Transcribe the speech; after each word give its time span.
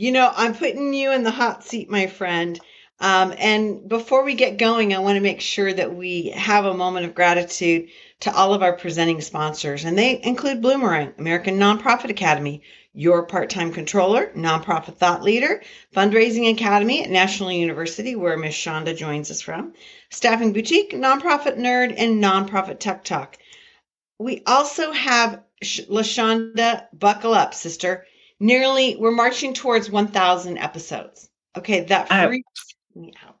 You 0.00 0.12
know, 0.12 0.32
I'm 0.34 0.54
putting 0.54 0.94
you 0.94 1.12
in 1.12 1.24
the 1.24 1.30
hot 1.30 1.62
seat, 1.62 1.90
my 1.90 2.06
friend. 2.06 2.58
Um, 3.00 3.34
and 3.36 3.86
before 3.86 4.24
we 4.24 4.32
get 4.32 4.56
going, 4.56 4.94
I 4.94 4.98
want 5.00 5.16
to 5.16 5.20
make 5.20 5.42
sure 5.42 5.70
that 5.70 5.94
we 5.94 6.30
have 6.30 6.64
a 6.64 6.72
moment 6.72 7.04
of 7.04 7.14
gratitude 7.14 7.90
to 8.20 8.34
all 8.34 8.54
of 8.54 8.62
our 8.62 8.72
presenting 8.72 9.20
sponsors, 9.20 9.84
and 9.84 9.98
they 9.98 10.18
include 10.22 10.62
Bloomerang, 10.62 11.18
American 11.18 11.58
Nonprofit 11.58 12.08
Academy, 12.08 12.62
Your 12.94 13.26
Part 13.26 13.50
Time 13.50 13.74
Controller, 13.74 14.32
Nonprofit 14.34 14.96
Thought 14.96 15.22
Leader, 15.22 15.62
Fundraising 15.94 16.50
Academy 16.50 17.04
at 17.04 17.10
National 17.10 17.52
University, 17.52 18.16
where 18.16 18.38
Ms. 18.38 18.54
Shonda 18.54 18.96
joins 18.96 19.30
us 19.30 19.42
from, 19.42 19.74
Staffing 20.08 20.54
Boutique, 20.54 20.92
Nonprofit 20.92 21.58
Nerd, 21.58 21.92
and 21.98 22.24
Nonprofit 22.24 22.78
Tech 22.78 23.04
Talk. 23.04 23.36
We 24.18 24.42
also 24.46 24.92
have 24.92 25.42
LaShonda, 25.62 26.86
buckle 26.94 27.34
up, 27.34 27.52
sister. 27.52 28.06
Nearly, 28.40 28.96
we're 28.96 29.10
marching 29.10 29.52
towards 29.52 29.90
1,000 29.90 30.58
episodes. 30.58 31.28
Okay, 31.56 31.80
that 31.84 32.08
freaks 32.08 32.74
me 32.94 33.12
out. 33.26 33.36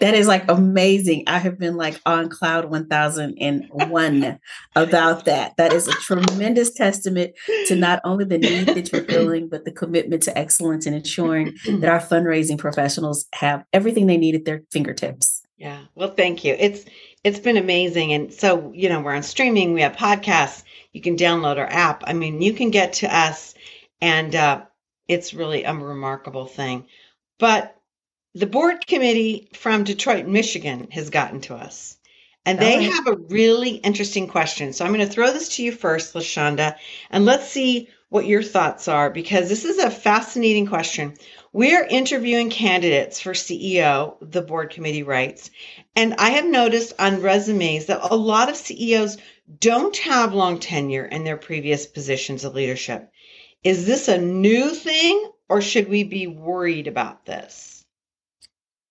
That 0.00 0.14
is 0.14 0.26
like 0.26 0.50
amazing. 0.50 1.24
I 1.26 1.38
have 1.38 1.58
been 1.58 1.76
like 1.76 2.00
on 2.04 2.28
cloud 2.28 2.66
1001 2.66 4.38
about 4.76 5.24
that. 5.24 5.56
That 5.56 5.72
is 5.72 5.88
a 5.88 5.92
tremendous 5.92 6.74
testament 6.74 7.34
to 7.68 7.76
not 7.76 8.00
only 8.04 8.24
the 8.24 8.38
need 8.38 8.66
that 8.66 8.92
you're 8.92 9.04
feeling, 9.04 9.48
but 9.48 9.64
the 9.64 9.70
commitment 9.70 10.24
to 10.24 10.36
excellence 10.36 10.86
and 10.86 10.94
ensuring 10.94 11.54
that 11.66 11.88
our 11.88 12.00
fundraising 12.00 12.58
professionals 12.58 13.26
have 13.34 13.64
everything 13.72 14.06
they 14.06 14.16
need 14.16 14.34
at 14.34 14.44
their 14.44 14.62
fingertips. 14.70 15.42
Yeah. 15.56 15.84
Well, 15.94 16.10
thank 16.10 16.44
you. 16.44 16.56
It's 16.58 16.84
it's 17.22 17.38
been 17.38 17.56
amazing. 17.56 18.12
And 18.12 18.32
so, 18.32 18.70
you 18.74 18.88
know, 18.88 19.00
we're 19.00 19.14
on 19.14 19.22
streaming, 19.22 19.72
we 19.72 19.80
have 19.80 19.96
podcasts, 19.96 20.62
you 20.92 21.00
can 21.00 21.16
download 21.16 21.56
our 21.56 21.70
app. 21.70 22.04
I 22.06 22.12
mean, 22.12 22.42
you 22.42 22.52
can 22.52 22.70
get 22.70 22.92
to 22.94 23.16
us 23.16 23.53
and 24.04 24.34
uh, 24.34 24.60
it's 25.08 25.32
really 25.32 25.64
a 25.64 25.72
remarkable 25.72 26.44
thing. 26.44 26.84
But 27.38 27.74
the 28.34 28.46
board 28.46 28.86
committee 28.86 29.48
from 29.54 29.84
Detroit, 29.84 30.26
Michigan 30.26 30.88
has 30.90 31.08
gotten 31.08 31.40
to 31.42 31.54
us. 31.54 31.96
And 32.44 32.58
they 32.58 32.76
right. 32.76 32.92
have 32.92 33.06
a 33.06 33.16
really 33.16 33.70
interesting 33.70 34.28
question. 34.28 34.74
So 34.74 34.84
I'm 34.84 34.92
going 34.92 35.06
to 35.06 35.10
throw 35.10 35.32
this 35.32 35.56
to 35.56 35.62
you 35.62 35.72
first, 35.72 36.12
LaShonda, 36.12 36.76
and 37.10 37.24
let's 37.24 37.48
see 37.48 37.88
what 38.10 38.26
your 38.26 38.42
thoughts 38.42 38.88
are 38.88 39.08
because 39.08 39.48
this 39.48 39.64
is 39.64 39.78
a 39.78 39.90
fascinating 39.90 40.66
question. 40.66 41.14
We're 41.54 41.86
interviewing 41.86 42.50
candidates 42.50 43.20
for 43.20 43.32
CEO, 43.32 44.16
the 44.20 44.42
board 44.42 44.68
committee 44.68 45.02
writes, 45.02 45.50
and 45.96 46.12
I 46.18 46.30
have 46.30 46.44
noticed 46.44 46.92
on 46.98 47.22
resumes 47.22 47.86
that 47.86 48.06
a 48.10 48.14
lot 48.14 48.50
of 48.50 48.56
CEOs 48.56 49.16
don't 49.60 49.96
have 49.96 50.34
long 50.34 50.58
tenure 50.58 51.06
in 51.06 51.24
their 51.24 51.38
previous 51.38 51.86
positions 51.86 52.44
of 52.44 52.54
leadership. 52.54 53.10
Is 53.64 53.86
this 53.86 54.08
a 54.08 54.18
new 54.18 54.74
thing 54.74 55.30
or 55.48 55.62
should 55.62 55.88
we 55.88 56.04
be 56.04 56.26
worried 56.26 56.86
about 56.86 57.24
this? 57.24 57.74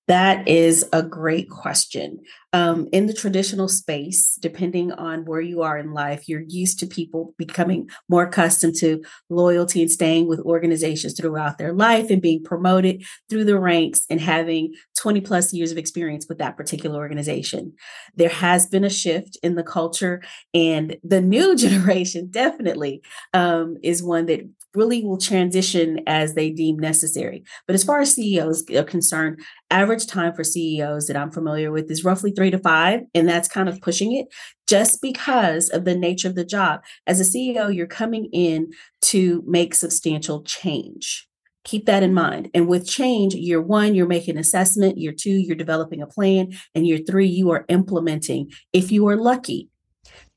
That 0.07 0.47
is 0.49 0.85
a 0.91 1.02
great 1.02 1.49
question. 1.49 2.19
Um, 2.52 2.89
in 2.91 3.05
the 3.05 3.13
traditional 3.13 3.69
space, 3.69 4.38
depending 4.41 4.91
on 4.91 5.23
where 5.23 5.39
you 5.39 5.61
are 5.61 5.77
in 5.77 5.94
life, 5.94 6.27
you're 6.27 6.44
used 6.45 6.77
to 6.79 6.85
people 6.85 7.33
becoming 7.38 7.89
more 8.09 8.23
accustomed 8.23 8.75
to 8.79 9.01
loyalty 9.29 9.81
and 9.81 9.89
staying 9.89 10.27
with 10.27 10.41
organizations 10.41 11.13
throughout 11.13 11.57
their 11.57 11.71
life 11.71 12.09
and 12.09 12.21
being 12.21 12.44
promoted 12.44 13.03
through 13.29 13.45
the 13.45 13.57
ranks 13.57 14.01
and 14.09 14.19
having 14.19 14.73
20 14.97 15.21
plus 15.21 15.53
years 15.53 15.71
of 15.71 15.77
experience 15.77 16.27
with 16.27 16.38
that 16.38 16.57
particular 16.57 16.97
organization. 16.97 17.73
There 18.16 18.29
has 18.29 18.67
been 18.67 18.83
a 18.83 18.89
shift 18.89 19.38
in 19.41 19.55
the 19.55 19.63
culture, 19.63 20.21
and 20.53 20.97
the 21.01 21.21
new 21.21 21.55
generation 21.55 22.27
definitely 22.29 23.01
um, 23.33 23.77
is 23.81 24.03
one 24.03 24.25
that 24.25 24.41
really 24.75 25.03
will 25.03 25.17
transition 25.17 26.02
as 26.07 26.33
they 26.33 26.49
deem 26.49 26.78
necessary. 26.78 27.44
But 27.67 27.73
as 27.73 27.84
far 27.84 28.00
as 28.00 28.13
CEOs 28.13 28.69
are 28.72 28.84
concerned, 28.84 29.39
average 29.69 30.07
time 30.07 30.34
for 30.34 30.44
CEOs 30.44 31.07
that 31.07 31.17
I'm 31.17 31.31
familiar 31.31 31.72
with 31.72 31.89
is 31.91 32.03
roughly 32.03 32.31
three 32.31 32.51
to 32.51 32.59
five, 32.59 33.01
and 33.13 33.28
that's 33.28 33.47
kind 33.47 33.69
of 33.69 33.81
pushing 33.81 34.16
it 34.16 34.28
just 34.67 35.01
because 35.01 35.69
of 35.69 35.85
the 35.85 35.95
nature 35.95 36.28
of 36.28 36.35
the 36.35 36.45
job. 36.45 36.81
As 37.07 37.19
a 37.19 37.23
CEO, 37.23 37.73
you're 37.73 37.88
coming 37.88 38.29
in 38.31 38.72
to 39.03 39.44
make 39.45 39.75
substantial 39.75 40.44
change. 40.44 41.28
Keep 41.66 41.85
that 41.85 42.03
in 42.03 42.13
mind. 42.13 42.50
And 42.53 42.67
with 42.67 42.88
change, 42.88 43.35
year 43.35 43.62
one, 43.62 43.95
you're 43.95 44.06
making 44.06 44.38
assessment. 44.38 44.97
Year 44.97 45.13
two, 45.13 45.31
you're 45.31 45.56
developing 45.56 46.01
a 46.01 46.07
plan. 46.07 46.53
And 46.75 46.85
year 46.85 47.00
three, 47.07 47.28
you 47.28 47.51
are 47.51 47.66
implementing 47.69 48.51
if 48.73 48.91
you 48.91 49.07
are 49.07 49.16
lucky. 49.16 49.69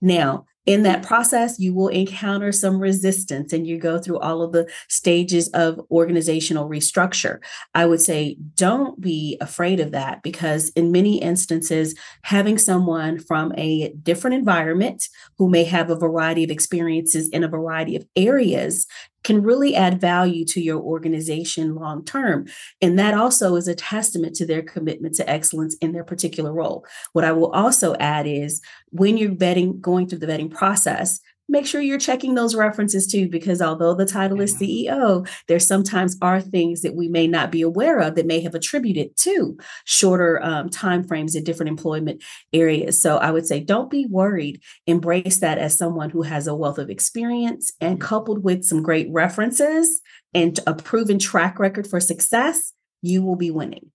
Now, 0.00 0.44
in 0.66 0.82
that 0.82 1.04
process, 1.04 1.58
you 1.58 1.72
will 1.72 1.88
encounter 1.88 2.50
some 2.50 2.78
resistance 2.78 3.52
and 3.52 3.66
you 3.66 3.78
go 3.78 3.98
through 3.98 4.18
all 4.18 4.42
of 4.42 4.52
the 4.52 4.68
stages 4.88 5.48
of 5.48 5.80
organizational 5.90 6.68
restructure. 6.68 7.38
I 7.74 7.86
would 7.86 8.00
say 8.00 8.36
don't 8.54 9.00
be 9.00 9.38
afraid 9.40 9.78
of 9.78 9.92
that 9.92 10.22
because, 10.24 10.70
in 10.70 10.90
many 10.90 11.22
instances, 11.22 11.94
having 12.22 12.58
someone 12.58 13.20
from 13.20 13.52
a 13.56 13.90
different 14.02 14.34
environment 14.34 15.08
who 15.38 15.48
may 15.48 15.64
have 15.64 15.88
a 15.88 15.96
variety 15.96 16.42
of 16.42 16.50
experiences 16.50 17.28
in 17.28 17.44
a 17.44 17.48
variety 17.48 17.94
of 17.94 18.04
areas 18.16 18.86
can 19.24 19.42
really 19.42 19.74
add 19.74 20.00
value 20.00 20.44
to 20.44 20.60
your 20.60 20.80
organization 20.80 21.74
long 21.74 22.04
term. 22.04 22.46
And 22.80 22.98
that 22.98 23.14
also 23.14 23.56
is 23.56 23.68
a 23.68 23.74
testament 23.74 24.36
to 24.36 24.46
their 24.46 24.62
commitment 24.62 25.14
to 25.16 25.28
excellence 25.28 25.76
in 25.80 25.92
their 25.92 26.04
particular 26.04 26.52
role. 26.52 26.86
What 27.12 27.24
I 27.24 27.32
will 27.32 27.50
also 27.50 27.94
add 27.96 28.26
is 28.26 28.60
when 28.90 29.16
you're 29.16 29.32
vetting, 29.32 29.80
going 29.80 30.08
through 30.08 30.20
the 30.20 30.26
vetting 30.26 30.50
process, 30.50 31.20
make 31.48 31.66
sure 31.66 31.80
you're 31.80 31.98
checking 31.98 32.34
those 32.34 32.54
references 32.54 33.06
too, 33.06 33.28
because 33.28 33.62
although 33.62 33.94
the 33.94 34.06
title 34.06 34.40
is 34.40 34.56
CEO, 34.56 35.28
there 35.48 35.58
sometimes 35.58 36.16
are 36.20 36.40
things 36.40 36.82
that 36.82 36.94
we 36.94 37.08
may 37.08 37.26
not 37.26 37.50
be 37.52 37.62
aware 37.62 38.00
of 38.00 38.14
that 38.14 38.26
may 38.26 38.40
have 38.40 38.54
attributed 38.54 39.16
to 39.16 39.56
shorter 39.84 40.42
um, 40.42 40.68
time 40.68 41.04
frames 41.04 41.34
in 41.34 41.44
different 41.44 41.70
employment 41.70 42.22
areas. 42.52 43.00
So 43.00 43.18
I 43.18 43.30
would 43.30 43.46
say 43.46 43.60
don't 43.60 43.90
be 43.90 44.06
worried. 44.06 44.60
Embrace 44.86 45.38
that 45.38 45.58
as 45.58 45.78
someone 45.78 46.10
who 46.10 46.22
has 46.22 46.46
a 46.46 46.54
wealth 46.54 46.78
of 46.78 46.90
experience 46.90 47.72
and 47.80 48.00
coupled 48.00 48.42
with 48.42 48.64
some 48.64 48.82
great 48.82 49.08
references 49.10 50.00
and 50.34 50.58
a 50.66 50.74
proven 50.74 51.18
track 51.18 51.58
record 51.58 51.86
for 51.86 52.00
success, 52.00 52.72
you 53.02 53.22
will 53.22 53.36
be 53.36 53.50
winning. 53.50 53.90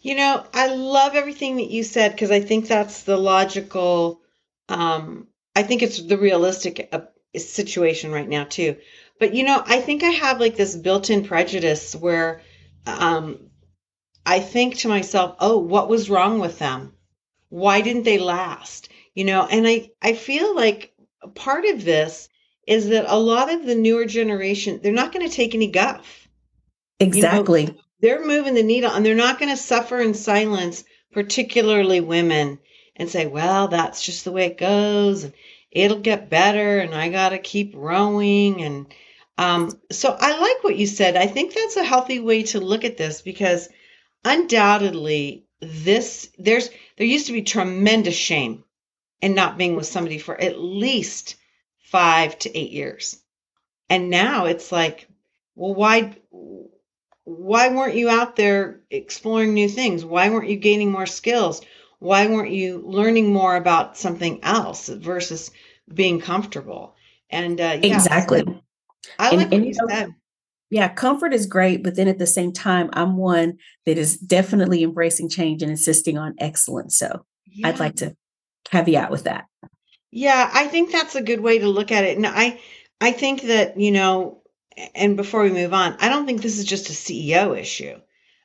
You 0.00 0.14
know, 0.14 0.46
I 0.54 0.68
love 0.68 1.14
everything 1.16 1.56
that 1.56 1.70
you 1.70 1.82
said 1.82 2.12
because 2.12 2.30
I 2.30 2.40
think 2.40 2.68
that's 2.68 3.02
the 3.02 3.16
logical 3.16 4.20
um, 4.68 5.26
I 5.56 5.62
think 5.62 5.82
it's 5.82 6.02
the 6.02 6.18
realistic 6.18 6.90
uh, 6.92 7.00
situation 7.34 8.12
right 8.12 8.28
now 8.28 8.44
too. 8.44 8.76
But 9.18 9.34
you 9.34 9.42
know, 9.42 9.62
I 9.64 9.80
think 9.80 10.04
I 10.04 10.10
have 10.10 10.38
like 10.38 10.54
this 10.54 10.76
built-in 10.76 11.24
prejudice 11.24 11.96
where 11.96 12.42
um 12.86 13.50
I 14.26 14.40
think 14.40 14.76
to 14.78 14.88
myself, 14.88 15.36
"Oh, 15.40 15.58
what 15.58 15.88
was 15.88 16.10
wrong 16.10 16.40
with 16.40 16.58
them? 16.58 16.92
Why 17.48 17.80
didn't 17.80 18.02
they 18.02 18.18
last?" 18.18 18.90
You 19.14 19.24
know, 19.24 19.46
and 19.50 19.66
I 19.66 19.90
I 20.02 20.12
feel 20.12 20.54
like 20.54 20.92
part 21.34 21.64
of 21.64 21.84
this 21.84 22.28
is 22.66 22.90
that 22.90 23.06
a 23.08 23.18
lot 23.18 23.50
of 23.50 23.64
the 23.64 23.74
newer 23.74 24.04
generation, 24.04 24.80
they're 24.82 24.92
not 24.92 25.12
going 25.12 25.26
to 25.26 25.34
take 25.34 25.54
any 25.54 25.68
guff. 25.68 26.28
Exactly. 27.00 27.62
You 27.62 27.68
know, 27.68 27.74
they're 28.00 28.26
moving 28.26 28.54
the 28.54 28.62
needle 28.62 28.90
and 28.90 29.06
they're 29.06 29.14
not 29.14 29.38
going 29.38 29.50
to 29.50 29.56
suffer 29.56 30.00
in 30.00 30.12
silence, 30.12 30.84
particularly 31.12 32.00
women 32.00 32.58
and 32.96 33.08
say, 33.10 33.26
well, 33.26 33.68
that's 33.68 34.04
just 34.04 34.24
the 34.24 34.32
way 34.32 34.46
it 34.46 34.58
goes. 34.58 35.24
And 35.24 35.34
it'll 35.70 35.98
get 36.00 36.30
better. 36.30 36.78
And 36.78 36.94
I 36.94 37.08
got 37.10 37.30
to 37.30 37.38
keep 37.38 37.74
rowing. 37.74 38.62
And 38.62 38.86
um, 39.38 39.78
so 39.90 40.16
I 40.18 40.38
like 40.38 40.64
what 40.64 40.76
you 40.76 40.86
said. 40.86 41.16
I 41.16 41.26
think 41.26 41.54
that's 41.54 41.76
a 41.76 41.84
healthy 41.84 42.20
way 42.20 42.44
to 42.44 42.60
look 42.60 42.84
at 42.84 42.96
this 42.96 43.22
because 43.22 43.68
undoubtedly 44.24 45.44
this 45.60 46.30
there's 46.38 46.68
there 46.96 47.06
used 47.06 47.26
to 47.26 47.32
be 47.32 47.42
tremendous 47.42 48.14
shame 48.14 48.64
in 49.20 49.34
not 49.34 49.56
being 49.56 49.76
with 49.76 49.86
somebody 49.86 50.18
for 50.18 50.38
at 50.38 50.58
least 50.58 51.36
five 51.78 52.38
to 52.40 52.58
eight 52.58 52.72
years. 52.72 53.22
And 53.88 54.10
now 54.10 54.46
it's 54.46 54.72
like, 54.72 55.08
well, 55.54 55.74
why 55.74 56.16
why 57.24 57.68
weren't 57.68 57.96
you 57.96 58.08
out 58.08 58.36
there 58.36 58.80
exploring 58.90 59.54
new 59.54 59.68
things? 59.68 60.04
Why 60.04 60.30
weren't 60.30 60.50
you 60.50 60.56
gaining 60.56 60.92
more 60.92 61.06
skills? 61.06 61.60
Why 61.98 62.26
weren't 62.26 62.52
you 62.52 62.82
learning 62.84 63.32
more 63.32 63.56
about 63.56 63.96
something 63.96 64.42
else 64.42 64.88
versus 64.88 65.50
being 65.92 66.20
comfortable? 66.20 66.94
And 67.30 67.60
uh, 67.60 67.78
yeah, 67.82 67.96
exactly. 67.96 68.42
So 68.46 68.62
I 69.18 69.30
like 69.30 69.52
and, 69.52 69.62
what 69.62 69.68
you 69.68 69.74
know, 69.74 69.88
said. 69.88 70.14
Yeah, 70.68 70.88
comfort 70.88 71.32
is 71.32 71.46
great, 71.46 71.84
but 71.84 71.94
then 71.94 72.08
at 72.08 72.18
the 72.18 72.26
same 72.26 72.52
time, 72.52 72.90
I'm 72.92 73.16
one 73.16 73.58
that 73.84 73.98
is 73.98 74.16
definitely 74.16 74.82
embracing 74.82 75.28
change 75.28 75.62
and 75.62 75.70
insisting 75.70 76.18
on 76.18 76.34
excellence. 76.38 76.98
So 76.98 77.24
yeah. 77.46 77.68
I'd 77.68 77.78
like 77.78 77.96
to 77.96 78.16
caveat 78.64 79.10
with 79.10 79.24
that. 79.24 79.46
Yeah, 80.10 80.50
I 80.52 80.66
think 80.66 80.90
that's 80.90 81.14
a 81.14 81.22
good 81.22 81.40
way 81.40 81.58
to 81.58 81.68
look 81.68 81.92
at 81.92 82.04
it. 82.04 82.16
And 82.16 82.26
I 82.26 82.60
I 83.00 83.12
think 83.12 83.42
that, 83.42 83.78
you 83.78 83.92
know, 83.92 84.42
and 84.94 85.16
before 85.16 85.42
we 85.42 85.50
move 85.50 85.72
on, 85.72 85.96
I 86.00 86.08
don't 86.08 86.26
think 86.26 86.42
this 86.42 86.58
is 86.58 86.64
just 86.64 86.88
a 86.88 86.92
CEO 86.92 87.58
issue. 87.58 88.00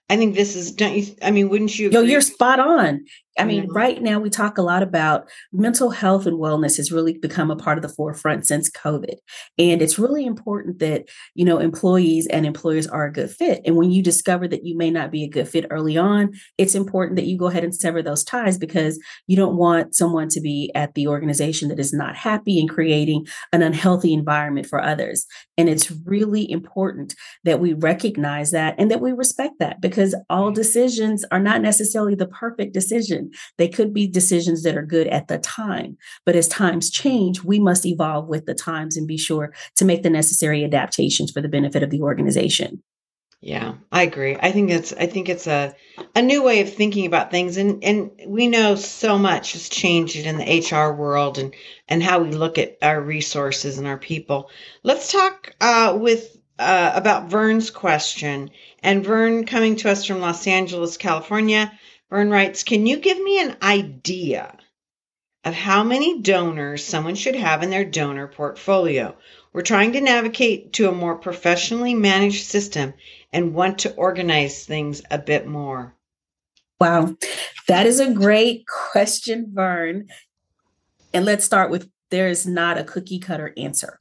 I 0.10 0.18
think 0.18 0.36
this 0.36 0.56
is 0.56 0.74
don't 0.74 0.96
you 0.96 1.16
I 1.22 1.32
mean 1.32 1.50
wouldn't 1.50 1.78
you 1.78 1.90
No, 1.90 2.02
you're 2.02 2.22
spot 2.22 2.60
on. 2.60 3.06
I 3.38 3.46
mean, 3.46 3.64
mm-hmm. 3.64 3.74
right 3.74 4.02
now 4.02 4.20
we 4.20 4.30
talk 4.30 4.58
a 4.58 4.62
lot 4.62 4.84
about 4.84 5.30
mental 5.54 5.90
health 5.90 6.26
and 6.26 6.38
wellness 6.38 6.76
has 6.78 6.92
really 6.92 7.18
become 7.18 7.50
a 7.50 7.56
part 7.56 7.78
of 7.78 7.82
the 7.82 7.90
forefront 7.90 8.46
since 8.46 8.70
COVID. 8.70 9.16
And 9.58 9.82
it's 9.82 9.98
really 9.98 10.26
important 10.26 10.80
that, 10.80 11.06
you 11.34 11.46
know, 11.46 11.58
employees 11.60 12.28
and 12.28 12.46
employers 12.46 12.88
are 12.88 13.06
a 13.06 13.12
good 13.12 13.32
fit. 13.32 13.62
And 13.66 13.78
when 13.78 13.92
you 13.92 14.04
discover 14.04 14.50
that 14.50 14.66
you 14.66 14.78
may 14.78 14.92
not 14.92 15.12
be 15.12 15.24
a 15.24 15.30
good 15.30 15.48
fit 15.48 15.66
early 15.70 15.98
on, 15.98 16.34
it's 16.58 16.76
important 16.76 17.16
that 17.16 17.26
you 17.26 17.38
go 17.38 17.48
ahead 17.48 17.64
and 17.64 17.74
sever 17.74 18.02
those 18.02 18.24
ties 18.24 18.58
because 18.58 19.00
you 19.28 19.38
don't 19.38 19.56
want 19.56 19.96
someone 19.96 20.28
to 20.30 20.42
be 20.42 20.70
at 20.76 20.94
the 20.94 21.08
organization 21.08 21.70
that 21.70 21.80
is 21.80 21.94
not 21.94 22.18
happy 22.18 22.60
and 22.60 22.70
creating 22.70 23.26
an 23.54 23.62
unhealthy 23.62 24.14
environment 24.14 24.68
for 24.68 24.82
others. 24.82 25.26
And 25.58 25.70
it's 25.70 25.92
really 26.06 26.50
important 26.52 27.16
that 27.46 27.62
we 27.62 27.74
recognize 27.74 28.52
that 28.52 28.76
and 28.78 28.92
that 28.92 29.00
we 29.00 29.14
respect 29.14 29.54
that 29.60 29.80
because 29.80 30.16
all 30.30 30.52
decisions 30.52 31.24
are 31.32 31.40
not 31.40 31.62
necessarily 31.62 32.16
the 32.16 32.28
perfect 32.28 32.74
decision 32.74 33.21
decision. 33.30 33.54
They 33.58 33.68
could 33.68 33.94
be 33.94 34.08
decisions 34.08 34.64
that 34.64 34.78
are 34.78 34.86
good 34.86 35.08
at 35.08 35.28
the 35.28 35.38
time, 35.38 35.98
but 36.26 36.36
as 36.36 36.48
times 36.48 36.90
change, 36.90 37.44
we 37.44 37.60
must 37.60 37.86
evolve 37.86 38.28
with 38.28 38.46
the 38.46 38.54
times 38.54 38.98
and 38.98 39.08
be 39.08 39.18
sure 39.18 39.54
to 39.76 39.86
make 39.86 40.04
the 40.04 40.10
necessary 40.10 40.64
adaptations 40.64 41.32
for 41.32 41.42
the 41.42 41.50
benefit 41.50 41.84
of 41.84 41.90
the 41.90 42.02
organization. 42.02 42.82
Yeah, 43.44 43.74
I 43.92 44.04
agree. 44.04 44.38
I 44.40 44.52
think 44.52 44.70
it's 44.70 44.94
I 44.94 45.08
think 45.08 45.28
it's 45.28 45.48
a 45.48 45.74
a 46.16 46.22
new 46.22 46.44
way 46.44 46.62
of 46.62 46.72
thinking 46.72 47.08
about 47.08 47.32
things 47.32 47.58
and 47.58 47.84
and 47.84 48.12
we 48.28 48.48
know 48.48 48.76
so 48.76 49.18
much 49.18 49.54
has 49.54 49.68
changed 49.68 50.16
in 50.16 50.38
the 50.38 50.60
HR 50.70 50.94
world 50.94 51.40
and 51.40 51.56
and 51.88 52.04
how 52.04 52.20
we 52.20 52.30
look 52.30 52.60
at 52.60 52.78
our 52.84 53.02
resources 53.02 53.80
and 53.80 53.88
our 53.88 53.98
people. 53.98 54.52
Let's 54.84 55.12
talk 55.12 55.56
uh, 55.60 55.98
with 56.00 56.38
uh, 56.62 56.92
about 56.94 57.30
Vern's 57.30 57.72
question. 57.72 58.52
And 58.84 59.04
Vern 59.04 59.46
coming 59.46 59.76
to 59.78 59.90
us 59.90 60.06
from 60.06 60.22
Los 60.22 60.46
Angeles, 60.46 60.96
California. 60.98 61.72
Vern 62.12 62.30
writes, 62.30 62.64
Can 62.64 62.86
you 62.86 62.98
give 62.98 63.22
me 63.22 63.40
an 63.40 63.56
idea 63.62 64.58
of 65.46 65.54
how 65.54 65.84
many 65.84 66.22
donors 66.22 66.84
someone 66.84 67.16
should 67.16 67.36
have 67.36 67.64
in 67.64 67.70
their 67.70 67.86
donor 67.86 68.28
portfolio? 68.28 69.16
We're 69.54 69.62
trying 69.62 69.94
to 69.94 70.02
navigate 70.02 70.74
to 70.74 70.90
a 70.90 70.94
more 70.94 71.16
professionally 71.16 71.96
managed 71.96 72.46
system 72.46 72.94
and 73.32 73.54
want 73.54 73.80
to 73.80 73.96
organize 73.96 74.66
things 74.66 75.02
a 75.10 75.18
bit 75.18 75.48
more. 75.48 75.96
Wow, 76.80 77.16
that 77.68 77.86
is 77.86 78.00
a 78.00 78.14
great 78.14 78.66
question, 78.68 79.52
Vern. 79.54 80.08
And 81.14 81.26
let's 81.26 81.46
start 81.46 81.72
with 81.72 81.90
there 82.10 82.28
is 82.28 82.46
not 82.46 82.78
a 82.78 82.84
cookie 82.84 83.20
cutter 83.20 83.54
answer 83.56 84.00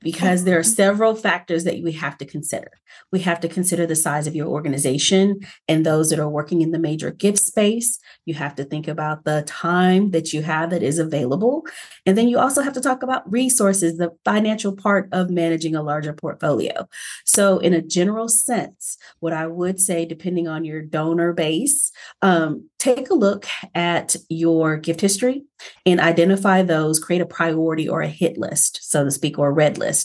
because 0.00 0.44
there 0.44 0.58
are 0.58 0.62
several 0.62 1.14
factors 1.14 1.64
that 1.64 1.82
we 1.82 1.92
have 1.92 2.18
to 2.18 2.24
consider. 2.24 2.70
We 3.12 3.20
have 3.20 3.40
to 3.40 3.48
consider 3.48 3.86
the 3.86 3.96
size 3.96 4.26
of 4.26 4.34
your 4.34 4.46
organization 4.46 5.40
and 5.68 5.84
those 5.84 6.10
that 6.10 6.18
are 6.18 6.28
working 6.28 6.60
in 6.60 6.70
the 6.70 6.78
major 6.78 7.10
gift 7.10 7.38
space. 7.38 7.98
You 8.24 8.34
have 8.34 8.54
to 8.56 8.64
think 8.64 8.88
about 8.88 9.24
the 9.24 9.42
time 9.46 10.10
that 10.10 10.32
you 10.32 10.42
have 10.42 10.70
that 10.70 10.82
is 10.82 10.98
available. 10.98 11.64
And 12.04 12.16
then 12.16 12.28
you 12.28 12.38
also 12.38 12.62
have 12.62 12.74
to 12.74 12.80
talk 12.80 13.02
about 13.02 13.30
resources, 13.30 13.96
the 13.96 14.10
financial 14.24 14.74
part 14.74 15.08
of 15.12 15.30
managing 15.30 15.74
a 15.74 15.82
larger 15.82 16.12
portfolio. 16.12 16.88
So, 17.24 17.58
in 17.58 17.72
a 17.72 17.82
general 17.82 18.28
sense, 18.28 18.98
what 19.20 19.32
I 19.32 19.46
would 19.46 19.80
say, 19.80 20.04
depending 20.04 20.46
on 20.46 20.64
your 20.64 20.82
donor 20.82 21.32
base, 21.32 21.90
um, 22.22 22.68
take 22.78 23.10
a 23.10 23.14
look 23.14 23.46
at 23.74 24.14
your 24.28 24.76
gift 24.76 25.00
history 25.00 25.44
and 25.84 26.00
identify 26.00 26.62
those, 26.62 26.98
create 26.98 27.22
a 27.22 27.26
priority 27.26 27.88
or 27.88 28.02
a 28.02 28.08
hit 28.08 28.36
list, 28.38 28.80
so 28.82 29.04
to 29.04 29.10
speak, 29.10 29.38
or 29.38 29.48
a 29.48 29.52
red 29.52 29.78
list. 29.78 29.95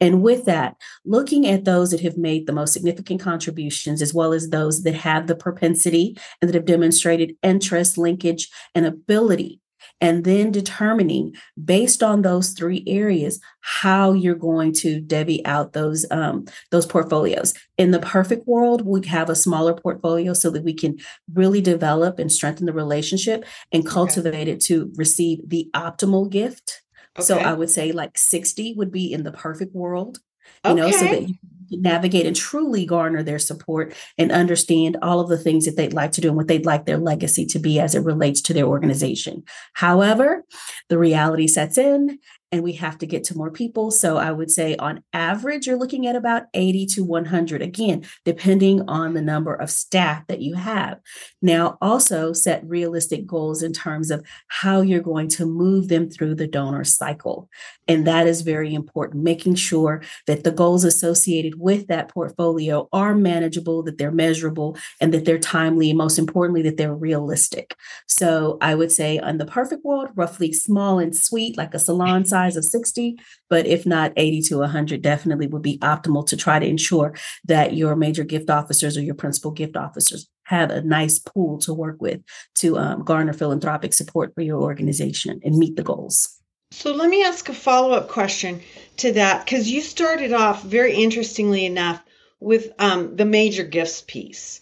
And 0.00 0.22
with 0.22 0.44
that, 0.46 0.76
looking 1.04 1.46
at 1.46 1.64
those 1.64 1.90
that 1.90 2.00
have 2.00 2.16
made 2.16 2.46
the 2.46 2.52
most 2.52 2.72
significant 2.72 3.20
contributions, 3.20 4.02
as 4.02 4.14
well 4.14 4.32
as 4.32 4.50
those 4.50 4.82
that 4.82 4.94
have 4.94 5.26
the 5.26 5.36
propensity 5.36 6.16
and 6.40 6.48
that 6.48 6.54
have 6.54 6.64
demonstrated 6.64 7.36
interest, 7.42 7.98
linkage, 7.98 8.48
and 8.74 8.86
ability 8.86 9.60
and 10.00 10.24
then 10.24 10.50
determining 10.50 11.34
based 11.62 12.02
on 12.02 12.22
those 12.22 12.50
three 12.50 12.84
areas 12.86 13.40
how 13.60 14.12
you're 14.12 14.34
going 14.34 14.72
to 14.72 15.00
divvy 15.00 15.44
out 15.44 15.72
those 15.72 16.06
um, 16.10 16.46
those 16.70 16.86
portfolios. 16.86 17.54
In 17.76 17.90
the 17.90 17.98
perfect 17.98 18.46
world 18.46 18.86
we 18.86 19.06
have 19.06 19.30
a 19.30 19.34
smaller 19.34 19.74
portfolio 19.74 20.32
so 20.32 20.50
that 20.50 20.64
we 20.64 20.74
can 20.74 20.98
really 21.34 21.60
develop 21.60 22.18
and 22.18 22.30
strengthen 22.30 22.66
the 22.66 22.72
relationship 22.72 23.44
and 23.72 23.86
cultivate 23.86 24.42
okay. 24.42 24.52
it 24.52 24.60
to 24.62 24.92
receive 24.96 25.48
the 25.48 25.68
optimal 25.74 26.30
gift 26.30 26.82
okay. 27.16 27.24
so 27.24 27.38
i 27.38 27.52
would 27.52 27.70
say 27.70 27.92
like 27.92 28.16
60 28.16 28.74
would 28.76 28.90
be 28.90 29.12
in 29.12 29.22
the 29.22 29.32
perfect 29.32 29.74
world 29.74 30.18
you 30.64 30.72
okay. 30.72 30.80
know 30.80 30.90
so 30.90 31.04
that 31.04 31.28
you 31.68 31.80
navigate 31.80 32.26
and 32.26 32.34
truly 32.34 32.86
garner 32.86 33.22
their 33.22 33.38
support 33.38 33.94
and 34.16 34.32
understand 34.32 34.96
all 35.02 35.20
of 35.20 35.28
the 35.28 35.38
things 35.38 35.64
that 35.66 35.76
they'd 35.76 35.92
like 35.92 36.12
to 36.12 36.20
do 36.20 36.28
and 36.28 36.36
what 36.36 36.48
they'd 36.48 36.66
like 36.66 36.86
their 36.86 36.98
legacy 36.98 37.44
to 37.46 37.58
be 37.58 37.78
as 37.78 37.94
it 37.94 38.00
relates 38.00 38.40
to 38.40 38.54
their 38.54 38.64
organization. 38.64 39.42
However, 39.74 40.44
the 40.88 40.98
reality 40.98 41.46
sets 41.46 41.76
in 41.76 42.18
and 42.50 42.62
we 42.62 42.72
have 42.72 42.96
to 42.98 43.06
get 43.06 43.24
to 43.24 43.36
more 43.36 43.50
people. 43.50 43.90
So 43.90 44.16
I 44.16 44.32
would 44.32 44.50
say 44.50 44.74
on 44.76 45.02
average, 45.12 45.66
you're 45.66 45.78
looking 45.78 46.06
at 46.06 46.16
about 46.16 46.44
80 46.54 46.86
to 46.86 47.04
100, 47.04 47.60
again, 47.60 48.06
depending 48.24 48.88
on 48.88 49.12
the 49.12 49.20
number 49.20 49.54
of 49.54 49.70
staff 49.70 50.26
that 50.28 50.40
you 50.40 50.54
have. 50.54 50.98
Now, 51.42 51.76
also 51.82 52.32
set 52.32 52.66
realistic 52.66 53.26
goals 53.26 53.62
in 53.62 53.74
terms 53.74 54.10
of 54.10 54.24
how 54.48 54.80
you're 54.80 55.00
going 55.00 55.28
to 55.28 55.44
move 55.44 55.88
them 55.88 56.08
through 56.08 56.36
the 56.36 56.46
donor 56.46 56.84
cycle. 56.84 57.50
And 57.86 58.06
that 58.06 58.26
is 58.26 58.40
very 58.40 58.72
important, 58.72 59.24
making 59.24 59.56
sure 59.56 60.02
that 60.26 60.44
the 60.44 60.50
goals 60.50 60.84
associated 60.84 61.58
with 61.58 61.86
that 61.88 62.08
portfolio 62.08 62.88
are 62.92 63.14
manageable, 63.14 63.82
that 63.82 63.98
they're 63.98 64.10
measurable, 64.10 64.76
and 65.00 65.12
that 65.12 65.24
they're 65.24 65.38
timely, 65.38 65.90
and 65.90 65.98
most 65.98 66.18
importantly, 66.18 66.62
that 66.62 66.76
they're 66.76 66.94
realistic. 66.94 67.74
So 68.06 68.56
I 68.60 68.74
would 68.74 68.92
say, 68.92 69.18
on 69.18 69.38
the 69.38 69.46
perfect 69.46 69.84
world, 69.84 70.08
roughly 70.14 70.52
small 70.52 70.98
and 70.98 71.14
sweet, 71.14 71.56
like 71.56 71.74
a 71.74 71.78
salon 71.78 72.24
size 72.24 72.37
size 72.38 72.56
of 72.56 72.64
60, 72.64 73.16
but 73.50 73.66
if 73.66 73.84
not 73.84 74.12
80 74.16 74.42
to 74.42 74.58
100, 74.58 75.02
definitely 75.02 75.46
would 75.48 75.62
be 75.62 75.78
optimal 75.78 76.26
to 76.28 76.36
try 76.36 76.58
to 76.58 76.66
ensure 76.66 77.14
that 77.44 77.74
your 77.74 77.96
major 77.96 78.24
gift 78.24 78.50
officers 78.50 78.96
or 78.96 79.02
your 79.02 79.14
principal 79.14 79.50
gift 79.50 79.76
officers 79.76 80.28
have 80.44 80.70
a 80.70 80.82
nice 80.82 81.18
pool 81.18 81.58
to 81.58 81.74
work 81.74 82.00
with 82.00 82.20
to 82.54 82.78
um, 82.78 83.04
garner 83.04 83.32
philanthropic 83.32 83.92
support 83.92 84.32
for 84.34 84.42
your 84.42 84.62
organization 84.62 85.40
and 85.44 85.58
meet 85.58 85.76
the 85.76 85.82
goals. 85.82 86.38
So 86.70 86.92
let 86.92 87.08
me 87.10 87.24
ask 87.24 87.48
a 87.48 87.54
follow 87.54 87.92
up 87.92 88.08
question 88.08 88.60
to 88.98 89.12
that 89.12 89.44
because 89.44 89.70
you 89.70 89.80
started 89.80 90.32
off 90.32 90.62
very 90.62 90.94
interestingly 90.94 91.64
enough 91.64 92.02
with 92.40 92.72
um, 92.78 93.16
the 93.16 93.24
major 93.24 93.64
gifts 93.64 94.04
piece. 94.06 94.60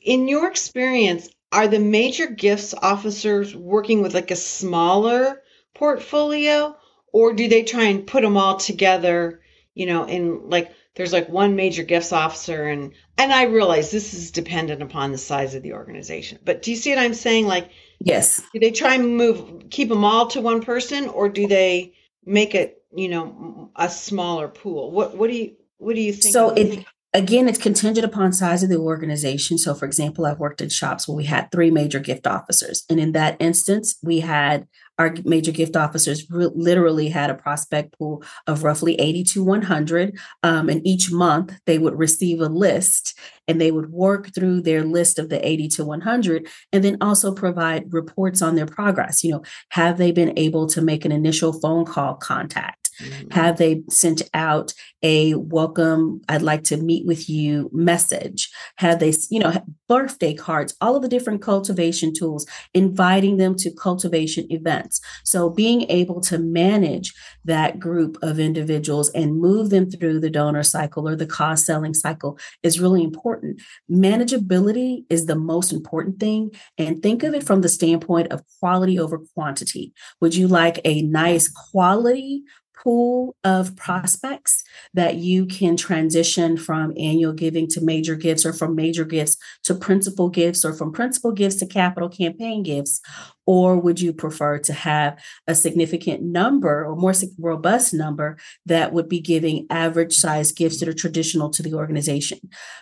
In 0.00 0.28
your 0.28 0.48
experience, 0.48 1.28
are 1.52 1.68
the 1.68 1.78
major 1.78 2.26
gifts 2.26 2.74
officers 2.74 3.54
working 3.54 4.02
with 4.02 4.14
like 4.14 4.30
a 4.30 4.36
smaller 4.36 5.42
portfolio 5.74 6.76
or 7.12 7.32
do 7.32 7.48
they 7.48 7.62
try 7.62 7.84
and 7.84 8.06
put 8.06 8.22
them 8.22 8.36
all 8.36 8.56
together 8.56 9.40
you 9.74 9.86
know 9.86 10.04
in 10.04 10.48
like 10.48 10.72
there's 10.96 11.12
like 11.12 11.28
one 11.28 11.54
major 11.54 11.82
gifts 11.82 12.12
officer 12.12 12.66
and 12.66 12.92
and 13.16 13.32
i 13.32 13.44
realize 13.44 13.90
this 13.90 14.12
is 14.14 14.30
dependent 14.30 14.82
upon 14.82 15.12
the 15.12 15.18
size 15.18 15.54
of 15.54 15.62
the 15.62 15.74
organization. 15.74 16.38
But 16.44 16.62
do 16.62 16.70
you 16.70 16.76
see 16.76 16.90
what 16.90 16.98
i'm 16.98 17.14
saying? 17.14 17.46
Like 17.46 17.70
yes. 18.00 18.42
do 18.52 18.58
they 18.58 18.72
try 18.72 18.94
and 18.94 19.16
move 19.16 19.70
keep 19.70 19.88
them 19.88 20.04
all 20.04 20.26
to 20.28 20.40
one 20.40 20.62
person 20.62 21.08
or 21.08 21.28
do 21.28 21.46
they 21.46 21.94
make 22.24 22.54
it 22.54 22.82
you 22.94 23.08
know 23.08 23.70
a 23.76 23.88
smaller 23.88 24.48
pool? 24.48 24.90
What 24.90 25.16
what 25.16 25.30
do 25.30 25.36
you 25.36 25.56
what 25.78 25.94
do 25.94 26.00
you 26.00 26.12
think 26.12 26.32
so 26.32 26.50
it 26.50 26.84
again 27.12 27.48
it's 27.48 27.58
contingent 27.58 28.04
upon 28.04 28.32
size 28.32 28.62
of 28.62 28.70
the 28.70 28.78
organization. 28.78 29.58
So 29.58 29.74
for 29.74 29.84
example 29.84 30.26
i've 30.26 30.40
worked 30.40 30.62
in 30.62 30.70
shops 30.70 31.06
where 31.06 31.16
we 31.16 31.24
had 31.24 31.52
three 31.52 31.70
major 31.70 32.00
gift 32.00 32.26
officers. 32.26 32.84
And 32.88 32.98
in 32.98 33.12
that 33.12 33.36
instance 33.38 33.96
we 34.02 34.20
had 34.20 34.66
our 34.98 35.14
major 35.24 35.52
gift 35.52 35.76
officers 35.76 36.28
re- 36.30 36.48
literally 36.54 37.08
had 37.08 37.30
a 37.30 37.34
prospect 37.34 37.98
pool 37.98 38.22
of 38.46 38.62
roughly 38.62 38.94
80 38.96 39.24
to 39.24 39.44
100 39.44 40.18
um, 40.42 40.68
and 40.68 40.86
each 40.86 41.10
month 41.10 41.52
they 41.66 41.78
would 41.78 41.98
receive 41.98 42.40
a 42.40 42.48
list 42.48 43.18
and 43.48 43.60
they 43.60 43.70
would 43.70 43.90
work 43.90 44.34
through 44.34 44.62
their 44.62 44.84
list 44.84 45.18
of 45.18 45.28
the 45.28 45.46
80 45.46 45.68
to 45.68 45.84
100 45.84 46.48
and 46.72 46.84
then 46.84 46.96
also 47.00 47.32
provide 47.34 47.92
reports 47.92 48.42
on 48.42 48.54
their 48.54 48.66
progress. 48.66 49.22
You 49.22 49.32
know 49.32 49.42
have 49.70 49.98
they 49.98 50.12
been 50.12 50.38
able 50.38 50.66
to 50.68 50.80
make 50.80 51.04
an 51.04 51.12
initial 51.12 51.52
phone 51.52 51.84
call 51.84 52.14
contact 52.14 52.85
Mm-hmm. 53.00 53.30
Have 53.30 53.58
they 53.58 53.82
sent 53.88 54.22
out 54.34 54.72
a 55.02 55.34
welcome, 55.34 56.20
I'd 56.28 56.42
like 56.42 56.64
to 56.64 56.76
meet 56.76 57.06
with 57.06 57.28
you 57.28 57.70
message? 57.72 58.50
Have 58.76 58.98
they, 58.98 59.12
you 59.30 59.40
know, 59.40 59.62
birthday 59.88 60.34
cards, 60.34 60.74
all 60.80 60.96
of 60.96 61.02
the 61.02 61.08
different 61.08 61.42
cultivation 61.42 62.12
tools, 62.12 62.46
inviting 62.74 63.36
them 63.36 63.54
to 63.56 63.70
cultivation 63.70 64.50
events. 64.50 65.00
So 65.24 65.48
being 65.50 65.82
able 65.90 66.20
to 66.22 66.38
manage 66.38 67.14
that 67.44 67.78
group 67.78 68.18
of 68.22 68.38
individuals 68.38 69.10
and 69.10 69.40
move 69.40 69.70
them 69.70 69.90
through 69.90 70.20
the 70.20 70.30
donor 70.30 70.62
cycle 70.62 71.08
or 71.08 71.16
the 71.16 71.26
cost 71.26 71.66
selling 71.66 71.94
cycle 71.94 72.38
is 72.62 72.80
really 72.80 73.04
important. 73.04 73.60
Manageability 73.90 75.04
is 75.08 75.26
the 75.26 75.36
most 75.36 75.72
important 75.72 76.18
thing. 76.18 76.50
And 76.78 77.02
think 77.02 77.22
of 77.22 77.34
it 77.34 77.44
from 77.44 77.60
the 77.60 77.68
standpoint 77.68 78.32
of 78.32 78.42
quality 78.60 78.98
over 78.98 79.20
quantity. 79.34 79.92
Would 80.20 80.34
you 80.34 80.48
like 80.48 80.80
a 80.84 81.02
nice 81.02 81.48
quality 81.48 82.42
pool 82.76 83.34
of 83.42 83.74
prospects 83.76 84.62
that 84.94 85.16
you 85.16 85.46
can 85.46 85.76
transition 85.76 86.56
from 86.56 86.92
annual 86.96 87.32
giving 87.32 87.66
to 87.68 87.80
major 87.80 88.14
gifts 88.14 88.44
or 88.44 88.52
from 88.52 88.74
major 88.74 89.04
gifts 89.04 89.36
to 89.64 89.74
principal 89.74 90.28
gifts 90.28 90.64
or 90.64 90.72
from 90.72 90.92
principal 90.92 91.32
gifts 91.32 91.56
to 91.56 91.66
capital 91.66 92.08
campaign 92.08 92.62
gifts? 92.62 93.00
Or 93.46 93.78
would 93.78 94.00
you 94.00 94.12
prefer 94.12 94.58
to 94.58 94.72
have 94.72 95.18
a 95.46 95.54
significant 95.54 96.22
number 96.22 96.84
or 96.84 96.96
more 96.96 97.14
robust 97.38 97.94
number 97.94 98.36
that 98.66 98.92
would 98.92 99.08
be 99.08 99.20
giving 99.20 99.66
average 99.70 100.14
size 100.14 100.52
gifts 100.52 100.80
that 100.80 100.88
are 100.88 100.94
traditional 100.94 101.50
to 101.50 101.62
the 101.62 101.74
organization? 101.74 102.38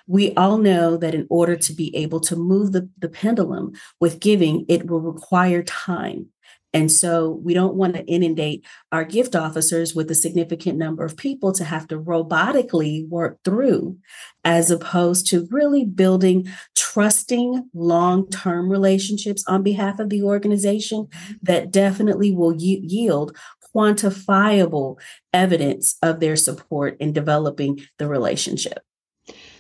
We 0.07 0.35
all 0.35 0.59
know 0.59 0.97
that 0.97 1.15
in 1.15 1.27
order 1.29 1.57
to 1.57 1.73
be 1.75 1.95
able 1.97 2.21
to 2.21 2.37
move 2.37 2.73
the, 2.73 2.89
the 2.99 3.09
pendulum 3.11 3.73
with 4.01 4.21
giving, 4.21 4.65
it 4.69 4.87
will 4.87 5.01
require 5.01 5.63
time. 5.63 6.31
And 6.75 6.91
so 6.91 7.41
we 7.43 7.55
don't 7.55 7.77
want 7.77 7.95
to 7.95 8.05
inundate 8.05 8.67
our 8.91 9.05
gift 9.05 9.37
officers 9.37 9.95
with 9.95 10.11
a 10.11 10.15
significant 10.15 10.77
number 10.77 11.05
of 11.05 11.17
people 11.17 11.53
to 11.53 11.65
have 11.65 11.87
to 11.89 11.99
robotically 11.99 13.09
work 13.09 13.39
through, 13.45 13.97
as 14.45 14.73
opposed 14.73 15.29
to 15.29 15.47
really 15.53 15.85
building 15.85 16.49
trusting 16.75 17.71
long 17.73 18.29
term 18.29 18.69
relationships 18.69 19.45
on 19.47 19.63
behalf 19.63 20.01
of 20.01 20.11
the 20.11 20.25
organization 20.25 21.05
mm-hmm. 21.05 21.33
that 21.43 21.71
definitely 21.71 22.33
will 22.33 22.55
yield 22.57 23.37
quantifiable 23.75 24.99
evidence 25.33 25.97
of 26.03 26.21
their 26.21 26.37
support 26.37 26.97
in 27.01 27.13
developing 27.13 27.81
the 27.99 28.09
relationship. 28.09 28.81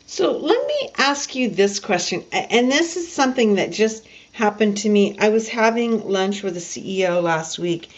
So 0.06 0.36
let 0.36 0.66
me 0.66 0.90
ask 0.98 1.34
you 1.34 1.48
this 1.48 1.80
question. 1.80 2.24
And 2.32 2.70
this 2.70 2.96
is 2.96 3.10
something 3.10 3.54
that 3.54 3.72
just 3.72 4.06
happened 4.34 4.78
to 4.78 4.88
me. 4.88 5.16
I 5.18 5.28
was 5.28 5.48
having 5.48 6.08
lunch 6.08 6.42
with 6.42 6.56
a 6.56 6.60
CEO 6.60 7.22
last 7.22 7.56
week, 7.56 7.88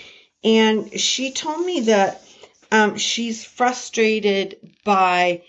and 0.45 1.00
she 1.00 1.33
told 1.33 1.64
me 1.64 1.81
that 1.81 2.23
um, 2.71 2.99
she's 2.99 3.43
frustrated 3.43 4.57
by 4.85 5.43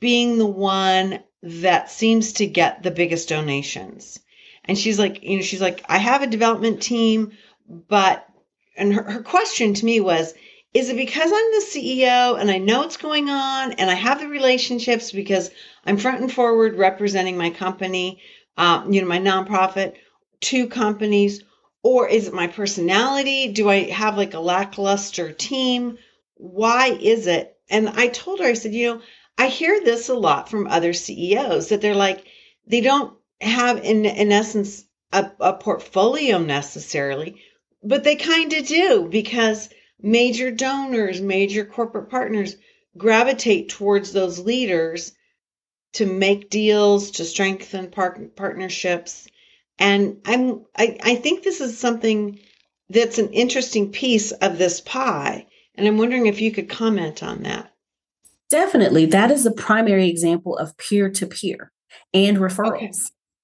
being 0.00 0.38
the 0.38 0.46
one 0.46 1.20
that 1.42 1.88
seems 1.90 2.32
to 2.34 2.46
get 2.46 2.82
the 2.82 2.90
biggest 2.90 3.28
donations. 3.28 4.18
And 4.64 4.76
she's 4.76 4.98
like, 4.98 5.22
you 5.22 5.36
know, 5.36 5.42
she's 5.42 5.60
like, 5.60 5.84
I 5.88 5.98
have 5.98 6.22
a 6.22 6.26
development 6.26 6.82
team, 6.82 7.32
but, 7.68 8.26
and 8.76 8.92
her, 8.92 9.02
her 9.04 9.22
question 9.22 9.74
to 9.74 9.84
me 9.84 10.00
was, 10.00 10.34
is 10.72 10.88
it 10.88 10.96
because 10.96 11.30
I'm 11.30 11.50
the 11.52 11.66
CEO 11.70 12.40
and 12.40 12.50
I 12.50 12.58
know 12.58 12.80
what's 12.80 12.96
going 12.96 13.30
on 13.30 13.72
and 13.72 13.88
I 13.88 13.94
have 13.94 14.18
the 14.18 14.26
relationships 14.26 15.12
because 15.12 15.52
I'm 15.86 15.98
front 15.98 16.22
and 16.22 16.32
forward 16.32 16.76
representing 16.76 17.36
my 17.36 17.50
company, 17.50 18.20
um, 18.56 18.92
you 18.92 19.00
know, 19.00 19.06
my 19.06 19.20
nonprofit? 19.20 19.94
Two 20.44 20.68
companies? 20.68 21.42
Or 21.82 22.08
is 22.08 22.28
it 22.28 22.34
my 22.34 22.46
personality? 22.46 23.48
Do 23.48 23.68
I 23.68 23.90
have 23.90 24.16
like 24.16 24.34
a 24.34 24.40
lackluster 24.40 25.32
team? 25.32 25.98
Why 26.34 26.88
is 26.88 27.26
it? 27.26 27.56
And 27.68 27.88
I 27.88 28.08
told 28.08 28.40
her, 28.40 28.46
I 28.46 28.54
said, 28.54 28.74
you 28.74 28.94
know, 28.94 29.02
I 29.36 29.48
hear 29.48 29.82
this 29.82 30.08
a 30.08 30.14
lot 30.14 30.48
from 30.48 30.66
other 30.66 30.92
CEOs 30.92 31.68
that 31.68 31.80
they're 31.80 31.94
like, 31.94 32.24
they 32.66 32.80
don't 32.80 33.16
have, 33.40 33.84
in, 33.84 34.04
in 34.04 34.32
essence, 34.32 34.84
a, 35.12 35.30
a 35.40 35.52
portfolio 35.54 36.38
necessarily, 36.38 37.42
but 37.82 38.04
they 38.04 38.16
kind 38.16 38.52
of 38.52 38.66
do 38.66 39.08
because 39.10 39.68
major 40.00 40.50
donors, 40.50 41.20
major 41.20 41.64
corporate 41.64 42.10
partners 42.10 42.56
gravitate 42.96 43.68
towards 43.68 44.12
those 44.12 44.38
leaders 44.38 45.12
to 45.94 46.06
make 46.06 46.50
deals, 46.50 47.12
to 47.12 47.24
strengthen 47.24 47.90
par- 47.90 48.28
partnerships. 48.36 49.26
And 49.78 50.18
I'm 50.24 50.64
I, 50.76 50.96
I 51.02 51.14
think 51.16 51.42
this 51.42 51.60
is 51.60 51.78
something 51.78 52.38
that's 52.90 53.18
an 53.18 53.30
interesting 53.30 53.90
piece 53.90 54.32
of 54.32 54.58
this 54.58 54.80
pie. 54.80 55.46
And 55.74 55.86
I'm 55.86 55.98
wondering 55.98 56.26
if 56.26 56.40
you 56.40 56.52
could 56.52 56.68
comment 56.68 57.22
on 57.22 57.42
that. 57.42 57.72
Definitely. 58.50 59.06
That 59.06 59.30
is 59.30 59.46
a 59.46 59.50
primary 59.50 60.08
example 60.08 60.56
of 60.56 60.76
peer 60.76 61.10
to 61.10 61.26
peer 61.26 61.72
and 62.12 62.36
referrals. 62.36 62.74
Okay. 62.74 62.92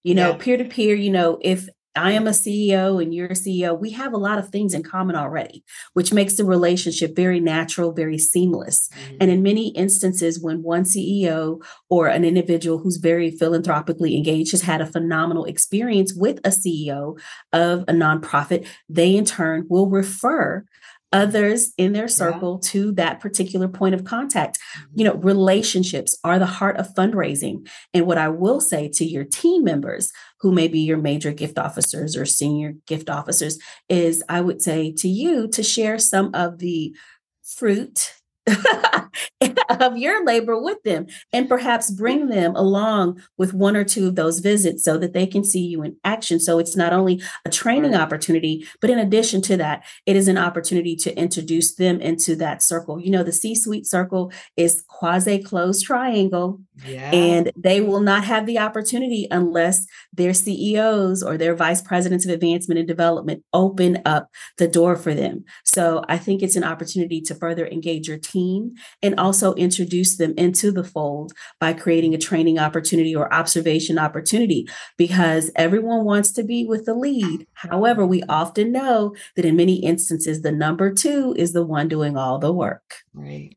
You 0.03 0.15
know, 0.15 0.35
peer 0.35 0.57
to 0.57 0.65
peer, 0.65 0.95
you 0.95 1.11
know, 1.11 1.39
if 1.43 1.69
I 1.97 2.13
am 2.13 2.27
a 2.27 2.31
CEO 2.31 3.03
and 3.03 3.13
you're 3.13 3.29
a 3.29 3.31
CEO. 3.31 3.79
We 3.79 3.91
have 3.91 4.13
a 4.13 4.19
lot 4.19 4.39
of 4.39 4.51
things 4.51 4.75
in 4.75 4.83
common 4.83 5.17
already, 5.17 5.65
which 5.95 6.13
makes 6.13 6.35
the 6.35 6.45
relationship 6.45 7.17
very 7.17 7.41
natural, 7.41 7.93
very 7.93 8.19
seamless. 8.19 8.89
Mm-hmm. 8.89 9.17
And 9.21 9.31
in 9.31 9.43
many 9.43 9.69
instances, 9.71 10.41
when 10.41 10.63
one 10.63 10.85
CEO 10.85 11.63
or 11.89 12.07
an 12.07 12.25
individual 12.25 12.79
who's 12.79 12.99
very 12.99 13.31
philanthropically 13.31 14.17
engaged 14.17 14.53
has 14.53 14.63
had 14.63 14.81
a 14.81 14.87
phenomenal 14.87 15.45
experience 15.45 16.15
with 16.15 16.39
a 16.45 16.51
CEO 16.51 17.19
of 17.53 17.81
a 17.83 17.93
nonprofit, 17.93 18.67
they 18.89 19.17
in 19.17 19.25
turn 19.25 19.67
will 19.69 19.89
refer 19.89 20.65
others 21.13 21.73
in 21.77 21.93
their 21.93 22.09
circle 22.09 22.61
yeah. 22.63 22.71
to 22.71 22.93
that 22.93 23.21
particular 23.21 23.69
point 23.69 23.95
of 23.95 24.05
contact. 24.05 24.59
You 24.95 25.05
know, 25.05 25.15
mm-hmm. 25.15 25.27
relationships 25.27 26.17
are 26.25 26.39
the 26.39 26.47
heart 26.47 26.77
of 26.77 26.95
fundraising. 26.95 27.69
And 27.93 28.07
what 28.07 28.19
I 28.19 28.29
will 28.29 28.61
say 28.61 28.89
to 28.95 29.05
your 29.05 29.25
team 29.25 29.65
members, 29.65 30.13
who 30.41 30.53
may 30.53 30.69
be 30.69 30.81
your 30.81 30.99
major 30.99 31.33
gift 31.33 31.59
officers 31.59 32.17
or 32.17 32.25
senior 32.25 32.75
gift 32.87 33.11
officers, 33.11 33.59
is 33.89 34.23
I 34.29 34.41
would 34.41 34.63
say 34.63 34.93
to 34.99 35.09
you 35.09 35.49
to 35.49 35.63
share 35.63 35.99
some 35.99 36.31
of 36.35 36.59
the 36.59 36.95
fruit 37.43 38.15
of 39.81 39.97
your 39.97 40.25
labor 40.25 40.61
with 40.61 40.83
them 40.83 41.07
and 41.33 41.49
perhaps 41.49 41.91
bring 41.91 42.29
them 42.29 42.55
along 42.55 43.21
with 43.39 43.55
one 43.55 43.77
or 43.77 43.85
two 43.85 44.09
of 44.09 44.15
those 44.15 44.41
visits 44.41 44.85
so 44.85 44.99
that 44.99 45.13
they 45.13 45.27
can 45.27 45.43
see 45.45 45.61
you 45.61 45.83
in 45.83 45.97
action. 46.05 46.39
So 46.39 46.59
it's 46.59 46.77
not 46.77 46.93
only 46.93 47.23
a 47.45 47.51
training 47.51 47.95
opportunity, 47.95 48.67
but 48.81 48.91
in 48.91 48.99
addition 48.99 49.41
to 49.43 49.57
that, 49.59 49.85
it 50.07 50.17
is 50.17 50.29
an 50.29 50.39
opportunity 50.39 50.97
to 50.97 51.17
introduce 51.17 51.75
them 51.75 52.01
into 52.01 52.37
that 52.37 52.63
circle. 52.63 53.01
You 53.01 53.11
know, 53.11 53.23
the 53.23 53.33
C 53.33 53.55
suite 53.55 53.87
circle 53.87 54.33
is 54.57 54.85
quasi 54.89 55.43
closed 55.43 55.85
triangle, 55.85 56.61
yeah. 56.87 57.11
and 57.11 57.51
they 57.57 57.81
will 57.81 58.01
not 58.01 58.25
have 58.25 58.47
the 58.47 58.59
opportunity 58.59 59.27
unless 59.31 59.87
their 60.13 60.35
CEOs 60.35 61.23
or 61.23 61.37
their 61.37 61.55
vice 61.55 61.81
presidents 61.81 62.25
of 62.25 62.33
advancement 62.33 62.79
and 62.79 62.89
development 62.89 63.45
open 63.53 64.03
up 64.05 64.31
the 64.59 64.69
door 64.69 64.97
for 64.97 65.15
them. 65.15 65.45
So 65.65 66.05
I 66.09 66.19
think 66.19 66.43
it's 66.43 66.57
an 66.57 66.65
opportunity 66.65 67.21
to 67.23 67.35
further 67.35 67.67
engage 67.67 68.09
your 68.09 68.19
team 68.41 68.75
and 69.03 69.19
also 69.19 69.55
introduce 69.55 70.17
them 70.17 70.35
into 70.37 70.73
the 70.73 70.85
fold 70.85 71.33
by 71.59 71.73
creating 71.73 72.15
a 72.15 72.19
training 72.19 72.59
opportunity 72.59 73.15
or 73.15 73.33
observation 73.33 73.99
opportunity 73.99 74.69
because 74.97 75.51
everyone 75.57 76.05
wants 76.05 76.33
to 76.33 76.43
be 76.43 76.65
with 76.65 76.87
the 76.87 76.95
lead. 76.95 77.47
However, 77.55 78.07
we 78.07 78.23
often 78.29 78.73
know 78.73 79.15
that 79.37 79.45
in 79.45 79.57
many 79.57 79.77
instances, 79.77 80.43
the 80.43 80.53
number 80.53 80.93
two 80.93 81.35
is 81.37 81.53
the 81.53 81.65
one 81.65 81.89
doing 81.89 82.17
all 82.17 82.39
the 82.39 82.53
work. 82.53 82.97
Right. 83.13 83.57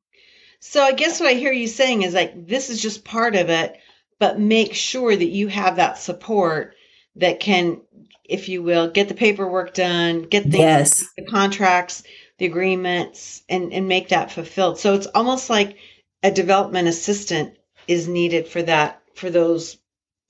So 0.60 0.82
I 0.82 0.94
guess 0.94 1.20
what 1.20 1.30
I 1.30 1.34
hear 1.34 1.52
you 1.52 1.68
saying 1.68 2.04
is 2.04 2.14
like, 2.14 2.48
this 2.48 2.70
is 2.70 2.82
just 2.82 3.04
part 3.04 3.36
of 3.36 3.50
it, 3.50 3.78
but 4.20 4.40
make 4.40 4.74
sure 4.74 5.16
that 5.16 5.26
you 5.26 5.48
have 5.48 5.76
that 5.76 5.98
support 5.98 6.76
that 7.18 7.40
can, 7.40 7.82
if 8.24 8.50
you 8.50 8.64
will, 8.64 8.90
get 8.90 9.08
the 9.08 9.14
paperwork 9.14 9.74
done, 9.74 10.24
get 10.24 10.50
the, 10.50 10.58
yes. 10.58 11.06
the 11.18 11.26
contracts, 11.26 12.04
the 12.38 12.46
agreements 12.46 13.44
and, 13.50 13.74
and 13.74 13.88
make 13.88 14.10
that 14.10 14.32
fulfilled. 14.32 14.80
So 14.80 14.96
it's 14.96 15.08
almost 15.08 15.50
like 15.50 15.78
a 16.22 16.32
development 16.32 16.88
assistant 16.88 17.58
is 17.88 18.08
needed 18.08 18.48
for 18.48 18.62
that, 18.64 19.02
for 19.16 19.30
those, 19.30 19.78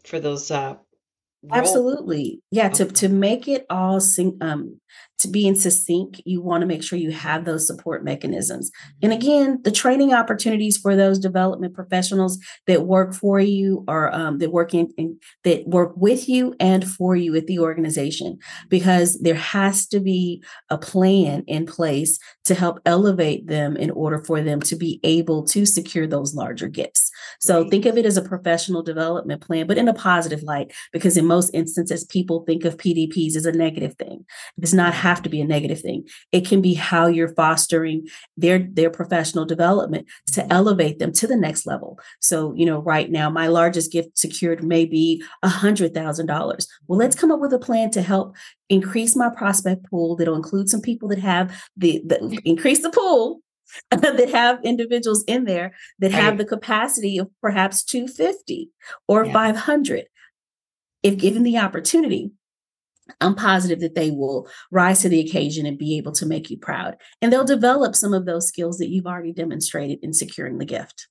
for 0.04 0.20
those, 0.20 0.52
uh, 0.52 0.76
Absolutely. 1.52 2.42
Yeah. 2.52 2.70
To, 2.70 2.86
to 2.86 3.10
make 3.10 3.48
it 3.48 3.66
all 3.70 4.00
sing, 4.00 4.38
um, 4.40 4.80
to 5.24 5.30
be 5.30 5.48
in 5.48 5.56
succinct, 5.56 6.22
you 6.26 6.42
want 6.42 6.62
to 6.62 6.68
make 6.68 6.84
sure 6.84 7.00
you 7.00 7.12
have 7.12 7.46
those 7.46 7.66
support 7.66 8.04
mechanisms. 8.04 8.72
And 9.02 9.12
mm-hmm. 9.12 9.22
again, 9.22 9.62
the 9.64 9.72
training 9.72 10.14
opportunities 10.14 10.78
for 10.78 10.96
those 10.96 11.20
development 11.20 11.74
professionals 11.74 12.38
that 12.68 12.86
work 12.86 13.14
for 13.14 13.40
you 13.40 13.84
or 13.88 14.14
um, 14.14 14.38
that 14.38 14.52
work 14.52 14.74
in, 14.74 14.94
in, 14.98 15.18
that 15.44 15.68
work 15.68 15.94
with 15.96 16.30
you 16.30 16.56
and 16.60 16.88
for 16.88 17.16
you 17.16 17.36
at 17.36 17.48
the 17.48 17.60
organization, 17.60 18.38
because 18.70 19.20
there 19.20 19.36
has 19.36 19.88
to 19.88 20.00
be 20.00 20.44
a 20.70 20.78
plan 20.78 21.44
in 21.48 21.66
place 21.66 22.20
to 22.46 22.56
help 22.56 22.80
elevate 22.86 23.48
them 23.48 23.76
in 23.76 23.90
order 23.92 24.24
for 24.24 24.42
them 24.42 24.60
to 24.62 24.76
be 24.76 25.00
able 25.04 25.44
to 25.44 25.66
secure 25.66 26.06
those 26.06 26.34
larger 26.34 26.68
gifts. 26.68 27.10
So 27.40 27.68
think 27.70 27.86
of 27.86 27.98
it 27.98 28.06
as 28.06 28.18
a 28.18 28.22
professional 28.22 28.84
development 28.84 29.42
plan, 29.42 29.68
but 29.68 29.78
in 29.78 29.88
a 29.88 29.94
positive 29.94 30.44
light, 30.44 30.72
because 30.92 31.18
in 31.18 31.26
most 31.26 31.50
instances, 31.54 32.04
people 32.06 32.44
think 32.46 32.66
of 32.66 32.78
PDPs 32.78 33.36
as 33.36 33.46
a 33.46 33.52
negative 33.52 33.96
thing. 33.96 34.26
It's 34.62 34.74
not 34.74 34.94
have 35.14 35.24
to 35.24 35.30
be 35.30 35.42
a 35.42 35.46
negative 35.46 35.80
thing. 35.80 36.08
It 36.32 36.46
can 36.46 36.62
be 36.62 36.74
how 36.74 37.08
you're 37.08 37.36
fostering 37.36 38.08
their 38.36 38.60
their 38.60 38.90
professional 38.90 39.46
development 39.46 40.08
to 40.34 40.52
elevate 40.52 41.00
them 41.00 41.12
to 41.14 41.28
the 41.28 41.36
next 41.36 41.66
level. 41.66 42.00
So, 42.20 42.54
you 42.56 42.66
know, 42.66 42.80
right 42.80 43.12
now 43.12 43.30
my 43.30 43.48
largest 43.48 43.92
gift 43.92 44.18
secured 44.18 44.64
may 44.64 44.86
be 44.86 45.24
a 45.44 45.50
hundred 45.50 45.94
thousand 45.94 46.26
dollars. 46.26 46.68
Well, 46.88 46.98
let's 46.98 47.16
come 47.16 47.32
up 47.32 47.40
with 47.40 47.54
a 47.54 47.60
plan 47.60 47.92
to 47.92 48.02
help 48.02 48.36
increase 48.70 49.16
my 49.16 49.30
prospect 49.30 49.86
pool 49.90 50.16
that'll 50.16 50.36
include 50.36 50.70
some 50.70 50.82
people 50.82 51.08
that 51.10 51.20
have 51.20 51.64
the, 51.78 52.02
the 52.06 52.40
increase 52.46 52.82
the 52.82 52.90
pool 52.90 53.42
that 53.92 54.30
have 54.30 54.60
individuals 54.64 55.24
in 55.28 55.46
there 55.46 55.74
that 56.00 56.12
have 56.12 56.38
the 56.38 56.46
capacity 56.46 57.18
of 57.18 57.30
perhaps 57.42 57.84
250 57.84 58.70
or 59.08 59.26
yeah. 59.26 59.34
500 59.34 60.06
if 61.02 61.18
given 61.18 61.44
the 61.44 61.58
opportunity 61.58 62.32
I'm 63.20 63.36
positive 63.36 63.80
that 63.82 63.96
they 63.96 64.12
will 64.12 64.48
rise 64.72 65.02
to 65.02 65.10
the 65.10 65.20
occasion 65.20 65.66
and 65.66 65.78
be 65.78 65.98
able 65.98 66.14
to 66.14 66.26
make 66.26 66.50
you 66.50 66.58
proud. 66.58 66.98
And 67.22 67.32
they'll 67.32 67.44
develop 67.44 67.96
some 67.96 68.14
of 68.14 68.26
those 68.26 68.48
skills 68.48 68.78
that 68.78 68.90
you've 68.90 69.08
already 69.08 69.34
demonstrated 69.34 70.00
in 70.02 70.14
securing 70.14 70.58
the 70.58 70.66
gift. 70.66 71.08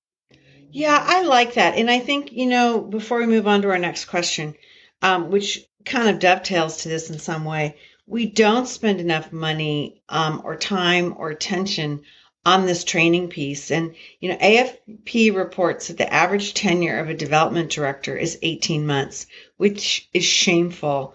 Yeah, 0.71 1.05
I 1.07 1.23
like 1.23 1.55
that. 1.55 1.77
And 1.77 1.91
I 1.91 1.99
think, 1.99 2.33
you 2.33 2.47
know, 2.47 2.81
before 2.81 3.19
we 3.19 3.27
move 3.27 3.47
on 3.47 3.61
to 3.63 3.71
our 3.71 3.79
next 3.79 4.07
question, 4.07 4.55
um, 5.03 5.31
which 5.31 5.67
kind 5.85 6.09
of 6.09 6.19
dovetails 6.19 6.79
to 6.79 6.89
this 6.89 7.11
in 7.11 7.19
some 7.19 7.45
way, 7.45 7.77
we 8.07 8.27
don't 8.27 8.67
spend 8.67 9.01
enough 9.01 9.33
money 9.33 10.03
um, 10.09 10.41
or 10.45 10.57
time 10.57 11.15
or 11.19 11.29
attention 11.29 12.03
on 12.45 12.67
this 12.67 12.85
training 12.85 13.29
piece. 13.29 13.71
And, 13.71 13.95
you 14.19 14.31
know, 14.31 14.37
AFP 14.39 15.35
reports 15.35 15.89
that 15.89 15.99
the 15.99 16.13
average 16.13 16.55
tenure 16.55 16.99
of 16.99 17.09
a 17.09 17.15
development 17.15 17.71
director 17.71 18.17
is 18.17 18.39
18 18.43 18.87
months, 18.87 19.27
which 19.59 20.09
is 20.13 20.25
shameful 20.25 21.15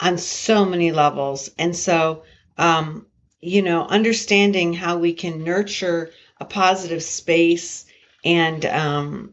on 0.00 0.18
so 0.18 0.64
many 0.64 0.92
levels. 0.92 1.50
And 1.58 1.76
so, 1.76 2.24
um, 2.56 3.06
you 3.40 3.62
know, 3.62 3.84
understanding 3.86 4.72
how 4.72 4.98
we 4.98 5.12
can 5.12 5.44
nurture 5.44 6.10
a 6.38 6.44
positive 6.44 7.02
space 7.02 7.86
and 8.24 8.64
um, 8.66 9.32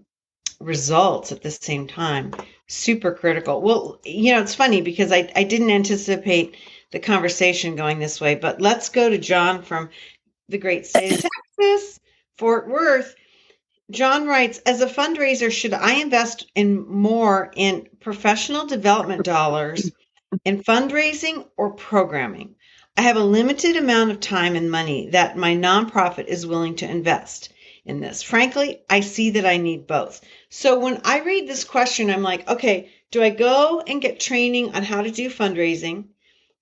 results 0.59 1.31
at 1.31 1.41
the 1.41 1.51
same 1.51 1.87
time, 1.87 2.33
super 2.67 3.11
critical. 3.11 3.61
Well, 3.61 3.99
you 4.03 4.33
know, 4.33 4.41
it's 4.41 4.55
funny 4.55 4.81
because 4.81 5.11
I, 5.11 5.31
I 5.35 5.43
didn't 5.43 5.71
anticipate 5.71 6.55
the 6.91 6.99
conversation 6.99 7.75
going 7.75 7.99
this 7.99 8.21
way, 8.21 8.35
but 8.35 8.61
let's 8.61 8.89
go 8.89 9.09
to 9.09 9.17
John 9.17 9.61
from 9.61 9.89
the 10.49 10.57
great 10.57 10.85
state 10.85 11.11
of 11.11 11.25
Texas, 11.57 11.99
Fort 12.37 12.69
Worth. 12.69 13.13
John 13.89 14.27
writes, 14.27 14.59
as 14.59 14.81
a 14.81 14.87
fundraiser, 14.87 15.51
should 15.51 15.73
I 15.73 15.95
invest 15.95 16.49
in 16.55 16.87
more 16.87 17.51
in 17.55 17.87
professional 17.99 18.65
development 18.65 19.23
dollars 19.23 19.91
in 20.45 20.63
fundraising 20.63 21.47
or 21.57 21.71
programming? 21.71 22.55
I 22.95 23.01
have 23.01 23.17
a 23.17 23.23
limited 23.23 23.75
amount 23.77 24.11
of 24.11 24.19
time 24.19 24.55
and 24.55 24.71
money 24.71 25.09
that 25.11 25.37
my 25.37 25.55
nonprofit 25.55 26.25
is 26.25 26.47
willing 26.47 26.75
to 26.77 26.89
invest 26.89 27.53
in 27.85 27.99
this. 27.99 28.23
Frankly, 28.23 28.81
I 28.89 28.99
see 28.99 29.31
that 29.31 29.45
I 29.45 29.57
need 29.57 29.87
both. 29.87 30.21
So 30.49 30.79
when 30.79 31.01
I 31.03 31.19
read 31.19 31.47
this 31.47 31.63
question, 31.63 32.09
I'm 32.09 32.23
like, 32.23 32.47
okay, 32.49 32.91
do 33.11 33.23
I 33.23 33.29
go 33.29 33.81
and 33.85 34.01
get 34.01 34.19
training 34.19 34.75
on 34.75 34.83
how 34.83 35.01
to 35.01 35.11
do 35.11 35.29
fundraising? 35.29 36.05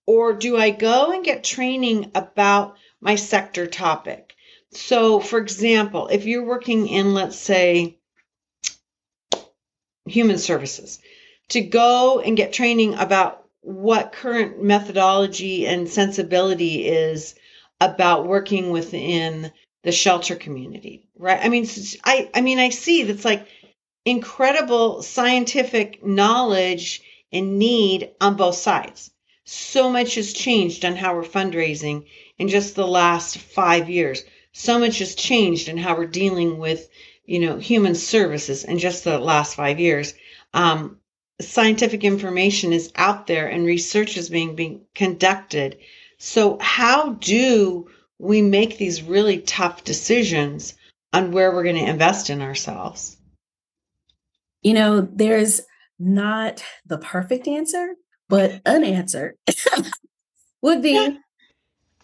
Or 0.05 0.34
do 0.34 0.57
I 0.57 0.69
go 0.69 1.12
and 1.12 1.24
get 1.24 1.43
training 1.43 2.12
about 2.13 2.75
my 3.01 3.15
sector 3.15 3.65
topic? 3.65 4.36
So, 4.72 5.19
for 5.19 5.39
example, 5.39 6.07
if 6.10 6.25
you're 6.25 6.45
working 6.45 6.88
in, 6.88 7.13
let's 7.13 7.38
say, 7.38 7.98
human 10.05 10.38
services, 10.38 11.00
to 11.50 11.62
go 11.62 12.19
and 12.19 12.38
get 12.38 12.53
training 12.53 12.95
about 12.95 13.44
what 13.65 14.12
current 14.12 14.62
methodology 14.62 15.65
and 15.65 15.89
sensibility 15.89 16.88
is 16.88 17.34
about 17.81 18.27
working 18.27 18.69
within 18.69 19.51
the 19.81 19.91
shelter 19.91 20.36
community, 20.36 21.07
right? 21.17 21.39
I 21.43 21.50
mean, 21.50 21.67
I, 22.03 22.29
I 22.36 22.41
mean, 22.41 22.60
I 22.60 22.69
see 22.69 23.03
that's 23.03 23.25
like 23.25 23.48
incredible 24.05 25.01
scientific 25.01 26.05
knowledge 26.05 27.01
and 27.31 27.57
need 27.57 28.12
on 28.22 28.36
both 28.36 28.55
sides. 28.55 29.10
So 29.45 29.89
much 29.89 30.13
has 30.13 30.31
changed 30.31 30.86
on 30.86 30.95
how 30.95 31.15
we're 31.15 31.24
fundraising 31.24 32.05
in 32.38 32.50
just 32.50 32.75
the 32.75 32.88
last 32.88 33.39
five 33.39 33.89
years. 33.89 34.24
So 34.53 34.77
much 34.77 35.00
has 35.00 35.15
changed 35.15 35.69
in 35.69 35.77
how 35.77 35.98
we're 35.98 36.05
dealing 36.05 36.60
with, 36.60 36.88
you 37.25 37.39
know, 37.39 37.57
human 37.57 37.95
services 37.95 38.63
in 38.63 38.77
just 38.77 39.03
the 39.03 39.17
last 39.17 39.55
five 39.55 39.79
years. 39.79 40.13
Um, 40.53 41.00
scientific 41.41 42.03
information 42.03 42.73
is 42.73 42.91
out 42.95 43.27
there 43.27 43.47
and 43.47 43.65
research 43.65 44.17
is 44.17 44.29
being, 44.29 44.55
being 44.55 44.81
conducted. 44.93 45.77
So 46.17 46.57
how 46.59 47.13
do 47.13 47.89
we 48.19 48.41
make 48.41 48.77
these 48.77 49.03
really 49.03 49.39
tough 49.39 49.83
decisions 49.83 50.75
on 51.11 51.31
where 51.31 51.51
we're 51.53 51.63
going 51.63 51.75
to 51.75 51.89
invest 51.89 52.29
in 52.29 52.41
ourselves? 52.41 53.17
You 54.61 54.73
know, 54.73 55.01
there's 55.01 55.61
not 55.99 56.63
the 56.85 56.97
perfect 56.97 57.47
answer, 57.47 57.95
but 58.29 58.61
an 58.65 58.83
answer 58.83 59.35
would 60.61 60.81
be 60.81 60.93
yeah. 60.93 61.09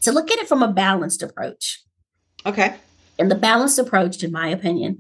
to 0.02 0.12
look 0.12 0.30
at 0.32 0.40
it 0.40 0.48
from 0.48 0.62
a 0.62 0.72
balanced 0.72 1.24
approach. 1.24 1.82
Okay. 2.46 2.76
And 3.18 3.30
the 3.30 3.36
balanced 3.36 3.80
approach, 3.80 4.24
in 4.24 4.32
my 4.32 4.48
opinion, 4.50 5.00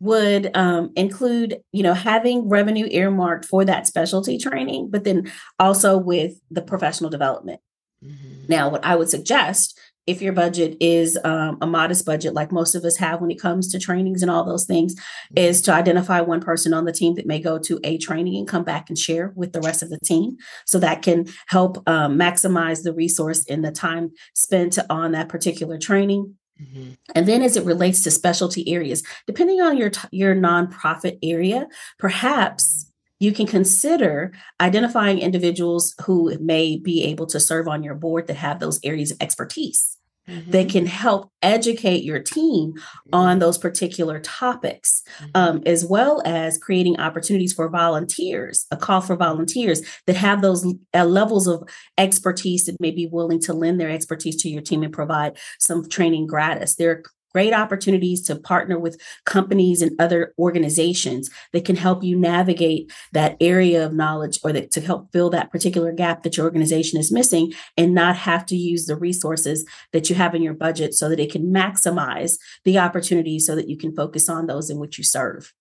would 0.00 0.50
um, 0.56 0.90
include, 0.96 1.60
you 1.72 1.82
know, 1.82 1.94
having 1.94 2.48
revenue 2.48 2.88
earmarked 2.90 3.44
for 3.44 3.64
that 3.64 3.86
specialty 3.86 4.38
training, 4.38 4.90
but 4.90 5.04
then 5.04 5.30
also 5.58 5.96
with 5.96 6.32
the 6.50 6.62
professional 6.62 7.10
development. 7.10 7.60
Mm-hmm. 8.04 8.46
Now, 8.48 8.70
what 8.70 8.84
I 8.84 8.96
would 8.96 9.10
suggest 9.10 9.78
if 10.06 10.22
your 10.22 10.32
budget 10.32 10.76
is 10.80 11.18
um, 11.24 11.58
a 11.60 11.66
modest 11.66 12.04
budget, 12.04 12.34
like 12.34 12.50
most 12.50 12.74
of 12.74 12.84
us 12.84 12.96
have 12.96 13.20
when 13.20 13.30
it 13.30 13.40
comes 13.40 13.70
to 13.70 13.78
trainings 13.78 14.22
and 14.22 14.30
all 14.30 14.44
those 14.44 14.64
things, 14.64 14.94
is 15.36 15.62
to 15.62 15.72
identify 15.72 16.20
one 16.20 16.40
person 16.40 16.72
on 16.72 16.84
the 16.84 16.92
team 16.92 17.14
that 17.14 17.26
may 17.26 17.38
go 17.38 17.58
to 17.58 17.78
a 17.84 17.98
training 17.98 18.36
and 18.36 18.48
come 18.48 18.64
back 18.64 18.88
and 18.88 18.98
share 18.98 19.32
with 19.36 19.52
the 19.52 19.60
rest 19.60 19.82
of 19.82 19.90
the 19.90 20.00
team. 20.04 20.36
So 20.66 20.78
that 20.80 21.02
can 21.02 21.26
help 21.46 21.86
um, 21.88 22.18
maximize 22.18 22.82
the 22.82 22.94
resource 22.94 23.44
and 23.48 23.64
the 23.64 23.70
time 23.70 24.10
spent 24.34 24.78
on 24.88 25.12
that 25.12 25.28
particular 25.28 25.78
training. 25.78 26.34
Mm-hmm. 26.60 26.92
And 27.14 27.26
then 27.26 27.42
as 27.42 27.56
it 27.56 27.64
relates 27.64 28.02
to 28.02 28.10
specialty 28.10 28.68
areas, 28.72 29.02
depending 29.26 29.60
on 29.60 29.76
your 29.76 29.90
your 30.10 30.34
nonprofit 30.34 31.18
area, 31.22 31.66
perhaps 31.98 32.90
you 33.18 33.32
can 33.32 33.46
consider 33.46 34.32
identifying 34.60 35.18
individuals 35.18 35.94
who 36.04 36.36
may 36.38 36.76
be 36.76 37.04
able 37.04 37.26
to 37.26 37.38
serve 37.38 37.68
on 37.68 37.82
your 37.82 37.94
board 37.94 38.26
that 38.26 38.36
have 38.36 38.60
those 38.60 38.80
areas 38.82 39.10
of 39.10 39.18
expertise 39.20 39.98
mm-hmm. 40.30 40.50
that 40.50 40.68
can 40.68 40.86
help 40.86 41.30
educate 41.42 42.04
your 42.04 42.20
team 42.20 42.74
on 43.12 43.38
those 43.38 43.58
particular 43.58 44.20
topics, 44.20 45.02
mm-hmm. 45.18 45.30
um, 45.34 45.62
as 45.66 45.84
well 45.84 46.22
as 46.24 46.58
creating 46.58 46.98
opportunities 47.00 47.52
for 47.52 47.68
volunteers, 47.68 48.66
a 48.70 48.76
call 48.76 49.00
for 49.00 49.16
volunteers 49.16 49.82
that 50.06 50.16
have 50.16 50.42
those 50.42 50.66
uh, 50.94 51.04
levels 51.04 51.46
of 51.46 51.68
expertise 51.98 52.64
that 52.64 52.80
may 52.80 52.90
be 52.90 53.06
willing 53.06 53.40
to 53.40 53.52
lend 53.52 53.80
their 53.80 53.90
expertise 53.90 54.36
to 54.36 54.48
your 54.48 54.62
team 54.62 54.82
and 54.82 54.92
provide 54.92 55.36
some 55.58 55.88
training 55.88 56.26
gratis. 56.26 56.76
There 56.76 56.90
are 56.90 57.02
great 57.32 57.52
opportunities 57.52 58.22
to 58.22 58.36
partner 58.36 58.78
with 58.78 59.00
companies 59.24 59.82
and 59.82 59.92
other 60.00 60.34
organizations 60.38 61.30
that 61.52 61.64
can 61.64 61.76
help 61.76 62.02
you 62.02 62.16
navigate 62.16 62.90
that 63.12 63.36
area 63.40 63.84
of 63.84 63.92
knowledge 63.92 64.38
or 64.42 64.52
that, 64.52 64.70
to 64.72 64.80
help 64.80 65.10
fill 65.12 65.30
that 65.30 65.50
particular 65.50 65.92
gap 65.92 66.22
that 66.22 66.36
your 66.36 66.46
organization 66.46 66.98
is 66.98 67.12
missing 67.12 67.52
and 67.76 67.94
not 67.94 68.16
have 68.16 68.44
to 68.46 68.56
use 68.56 68.86
the 68.86 68.96
resources 68.96 69.64
that 69.92 70.08
you 70.08 70.16
have 70.16 70.34
in 70.34 70.42
your 70.42 70.54
budget 70.54 70.94
so 70.94 71.08
that 71.08 71.20
it 71.20 71.32
can 71.32 71.52
maximize 71.52 72.38
the 72.64 72.78
opportunities 72.78 73.46
so 73.46 73.54
that 73.54 73.68
you 73.68 73.76
can 73.76 73.94
focus 73.94 74.28
on 74.28 74.46
those 74.46 74.70
in 74.70 74.78
which 74.78 74.98
you 74.98 75.04
serve. 75.04 75.52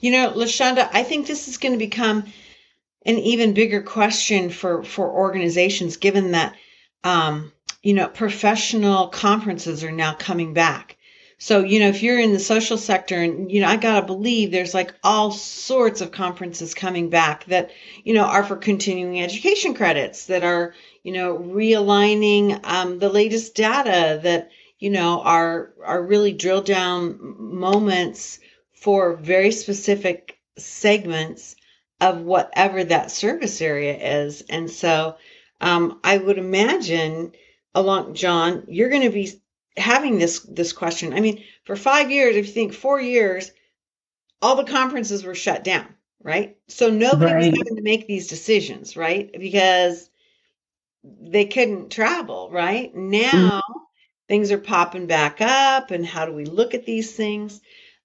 You 0.00 0.12
know, 0.12 0.30
LaShonda, 0.30 0.88
I 0.92 1.02
think 1.02 1.26
this 1.26 1.48
is 1.48 1.58
going 1.58 1.72
to 1.72 1.78
become 1.78 2.24
an 3.04 3.18
even 3.18 3.54
bigger 3.54 3.82
question 3.82 4.50
for 4.50 4.84
for 4.84 5.10
organizations 5.10 5.96
given 5.96 6.32
that 6.32 6.54
um, 7.04 7.52
you 7.82 7.94
know, 7.94 8.08
professional 8.08 9.08
conferences 9.08 9.84
are 9.84 9.92
now 9.92 10.14
coming 10.14 10.54
back. 10.54 10.96
So, 11.40 11.60
you 11.60 11.78
know, 11.78 11.88
if 11.88 12.02
you're 12.02 12.18
in 12.18 12.32
the 12.32 12.40
social 12.40 12.76
sector 12.76 13.14
and, 13.14 13.50
you 13.50 13.60
know, 13.60 13.68
I 13.68 13.76
got 13.76 14.00
to 14.00 14.06
believe 14.06 14.50
there's 14.50 14.74
like 14.74 14.92
all 15.04 15.30
sorts 15.30 16.00
of 16.00 16.10
conferences 16.10 16.74
coming 16.74 17.10
back 17.10 17.44
that, 17.44 17.70
you 18.02 18.12
know, 18.12 18.24
are 18.24 18.42
for 18.42 18.56
continuing 18.56 19.22
education 19.22 19.74
credits 19.74 20.26
that 20.26 20.42
are, 20.42 20.74
you 21.04 21.12
know, 21.12 21.38
realigning 21.38 22.58
um, 22.64 22.98
the 22.98 23.08
latest 23.08 23.54
data 23.54 24.18
that, 24.24 24.50
you 24.80 24.90
know, 24.90 25.20
are, 25.20 25.72
are 25.84 26.02
really 26.02 26.32
drill 26.32 26.62
down 26.62 27.36
moments 27.38 28.40
for 28.72 29.14
very 29.14 29.52
specific 29.52 30.38
segments 30.56 31.54
of 32.00 32.22
whatever 32.22 32.82
that 32.82 33.12
service 33.12 33.62
area 33.62 34.24
is. 34.24 34.42
And 34.42 34.68
so 34.68 35.16
um, 35.60 36.00
I 36.02 36.18
would 36.18 36.38
imagine 36.38 37.32
along 37.78 38.14
John, 38.14 38.64
you're 38.68 38.90
going 38.90 39.02
to 39.02 39.10
be 39.10 39.40
having 39.76 40.18
this 40.18 40.40
this 40.40 40.72
question. 40.72 41.12
I 41.12 41.20
mean, 41.20 41.44
for 41.64 41.76
5 41.76 42.10
years, 42.10 42.36
if 42.36 42.46
you 42.46 42.52
think 42.52 42.72
4 42.72 43.00
years, 43.00 43.52
all 44.42 44.56
the 44.56 44.64
conferences 44.64 45.24
were 45.24 45.34
shut 45.34 45.64
down, 45.64 45.86
right? 46.22 46.56
So 46.68 46.90
nobody 46.90 47.32
right. 47.32 47.50
was 47.50 47.58
having 47.58 47.76
to 47.76 47.82
make 47.82 48.06
these 48.06 48.28
decisions, 48.28 48.96
right? 48.96 49.30
Because 49.32 50.10
they 51.04 51.44
couldn't 51.46 51.90
travel, 51.90 52.50
right? 52.50 52.94
Now 52.94 53.30
mm-hmm. 53.30 53.78
things 54.28 54.50
are 54.50 54.58
popping 54.58 55.06
back 55.06 55.40
up 55.40 55.90
and 55.90 56.04
how 56.04 56.26
do 56.26 56.32
we 56.32 56.44
look 56.44 56.74
at 56.74 56.86
these 56.86 57.14
things? 57.14 57.60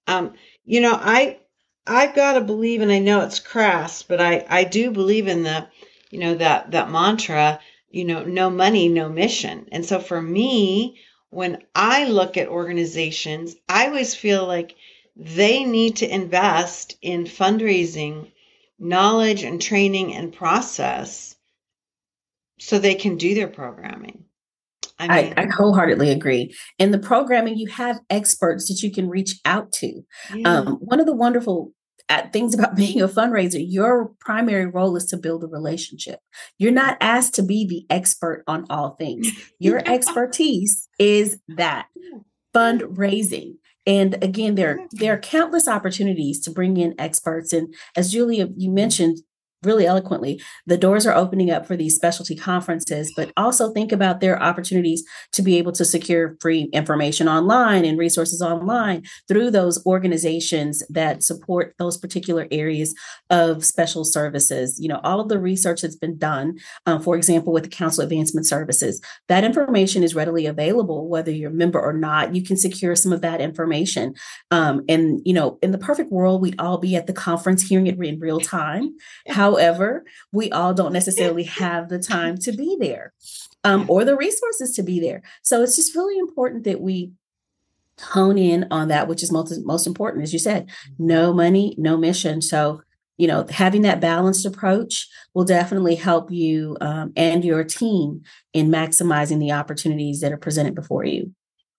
Um, 0.08 0.34
you 0.66 0.82
know, 0.82 0.94
I 0.94 1.40
I've 1.86 2.16
got 2.16 2.34
to 2.34 2.42
believe 2.42 2.82
and 2.82 2.92
I 2.92 3.00
know 3.00 3.22
it's 3.22 3.40
crass, 3.40 4.04
but 4.04 4.22
I 4.22 4.46
I 4.50 4.64
do 4.64 4.92
believe 4.92 5.28
in 5.28 5.44
the 5.44 5.68
you 6.12 6.20
know 6.20 6.36
that 6.36 6.72
that 6.72 6.92
mantra 6.92 7.60
you 7.94 8.06
know, 8.06 8.24
no 8.24 8.50
money, 8.50 8.90
no 8.90 9.08
mission. 9.08 9.68
And 9.72 9.86
so 9.86 10.00
for 10.00 10.20
me, 10.20 11.00
when 11.30 11.60
I 11.76 12.06
look 12.06 12.38
at 12.38 12.48
organizations, 12.48 13.56
I 13.70 13.86
always 13.86 14.16
feel 14.16 14.48
like 14.48 14.76
they 15.16 15.64
need 15.64 15.98
to 15.98 16.12
invest 16.12 16.98
in 17.04 17.26
fundraising, 17.26 18.32
knowledge 18.80 19.44
and 19.44 19.62
training 19.62 20.16
and 20.16 20.34
process 20.34 21.36
so 22.60 22.80
they 22.80 22.96
can 22.96 23.18
do 23.18 23.36
their 23.36 23.48
programming. 23.48 24.26
I, 24.98 25.08
mean, 25.08 25.34
I, 25.38 25.44
I, 25.44 25.48
wholeheartedly 25.56 26.10
agree. 26.10 26.56
In 26.80 26.90
the 26.90 27.00
programming, 27.00 27.58
you 27.58 27.68
have 27.68 28.00
experts 28.10 28.70
that 28.70 28.82
you 28.82 28.92
can 28.92 29.08
reach 29.08 29.40
out 29.46 29.72
to. 29.74 30.02
Yeah. 30.34 30.62
Um, 30.62 30.78
one 30.78 31.00
of 31.00 31.06
the 31.06 31.16
wonderful 31.16 31.74
uh, 32.10 32.28
things 32.32 32.54
about 32.58 32.76
being 32.76 33.02
a 33.02 33.08
fundraiser, 33.08 33.64
your 33.66 34.12
primary 34.20 34.66
role 34.66 34.96
is 34.96 35.06
to 35.06 35.18
build 35.18 35.44
a 35.44 35.48
relationship. 35.48 36.20
You're 36.58 36.72
not 36.72 36.98
asked 37.02 37.36
to 37.36 37.44
be 37.44 37.68
the 37.68 37.86
expert 37.94 38.44
on 38.48 38.66
all 38.70 38.96
things. 38.96 39.32
Your 39.60 39.82
expertise 39.86 40.90
is 41.00 41.40
that 41.48 41.88
fundraising. 42.54 43.56
And 43.86 44.22
again, 44.24 44.56
there, 44.56 44.88
there 44.92 45.14
are 45.14 45.20
countless 45.20 45.68
opportunities 45.68 46.40
to 46.42 46.52
bring 46.52 46.78
in 46.78 46.96
experts. 47.00 47.54
And 47.54 47.74
as 47.96 48.12
Julia, 48.12 48.50
you 48.56 48.72
mentioned, 48.72 49.20
really 49.66 49.86
eloquently 49.86 50.42
the 50.66 50.78
doors 50.78 51.06
are 51.06 51.16
opening 51.16 51.52
up 51.52 51.66
for 51.66 51.76
these 51.76 51.96
specialty 51.96 52.36
conferences 52.36 53.12
but 53.16 53.32
also 53.38 53.72
think 53.72 53.92
about 53.92 54.22
their 54.22 54.42
opportunities 54.42 55.04
to 55.32 55.42
be 55.42 55.58
able 55.58 55.72
to 55.72 55.86
secure 55.86 56.36
free 56.42 56.70
information 56.74 57.28
online 57.28 57.86
and 57.86 57.98
resources 57.98 58.42
online 58.42 59.04
through 59.28 59.52
those 59.52 59.84
organizations 59.86 60.84
that 60.90 61.24
support 61.24 61.74
those 61.78 61.98
particular 61.98 62.48
areas 62.52 62.94
of 63.30 63.64
special 63.66 64.04
services. 64.04 64.80
You 64.80 64.90
know 64.90 65.00
all 65.04 65.20
of 65.20 65.30
the 65.30 65.40
research 65.40 65.82
that's 65.82 65.96
been 65.96 66.18
done 66.18 66.58
um, 66.86 67.02
for 67.02 67.16
example 67.16 67.54
with 67.54 67.64
the 67.64 67.70
council 67.70 68.04
advancement 68.04 68.46
services 68.46 69.02
that 69.28 69.44
information 69.44 70.04
is 70.04 70.16
readily 70.16 70.46
available 70.46 71.08
whether 71.08 71.32
you're 71.32 71.52
a 71.52 71.54
member 71.54 71.80
or 71.80 71.94
not. 71.94 72.36
You 72.36 72.44
can 72.44 72.58
secure 72.58 72.96
some 72.96 73.14
of 73.14 73.22
that 73.22 73.42
information. 73.42 74.16
Um, 74.52 74.84
and 74.90 75.22
you 75.26 75.34
know 75.34 75.58
in 75.62 75.72
the 75.72 75.78
perfect 75.78 76.12
world 76.12 76.42
we'd 76.42 76.60
all 76.60 76.78
be 76.78 76.96
at 76.96 77.08
the 77.08 77.14
conference 77.14 77.62
hearing 77.62 77.88
it 77.88 78.00
in 78.04 78.20
real 78.20 78.40
time. 78.40 78.96
How 79.28 79.53
However, 79.54 80.04
we 80.32 80.52
all 80.52 80.74
don't 80.74 80.94
necessarily 80.94 81.44
have 81.62 81.90
the 81.90 82.00
time 82.00 82.38
to 82.40 82.52
be 82.52 82.76
there 82.80 83.14
um, 83.64 83.86
or 83.88 84.04
the 84.04 84.18
resources 84.18 84.76
to 84.76 84.84
be 84.84 85.00
there. 85.00 85.22
So 85.44 85.62
it's 85.62 85.76
just 85.76 85.96
really 85.96 86.18
important 86.18 86.64
that 86.64 86.82
we 86.82 87.12
hone 88.02 88.38
in 88.38 88.66
on 88.72 88.88
that, 88.88 89.08
which 89.08 89.22
is 89.22 89.32
most, 89.32 89.54
most 89.64 89.86
important, 89.86 90.24
as 90.24 90.34
you 90.34 90.40
said, 90.40 90.70
no 90.98 91.34
money, 91.34 91.76
no 91.78 91.98
mission. 91.98 92.42
So, 92.42 92.82
you 93.18 93.28
know, 93.28 93.46
having 93.50 93.84
that 93.84 94.02
balanced 94.02 94.46
approach 94.46 95.08
will 95.36 95.46
definitely 95.46 95.96
help 95.96 96.32
you 96.32 96.76
um, 96.82 97.14
and 97.16 97.46
your 97.46 97.64
team 97.64 98.24
in 98.54 98.70
maximizing 98.70 99.40
the 99.40 99.52
opportunities 99.52 100.22
that 100.22 100.32
are 100.32 100.38
presented 100.38 100.74
before 100.74 101.06
you. 101.06 101.32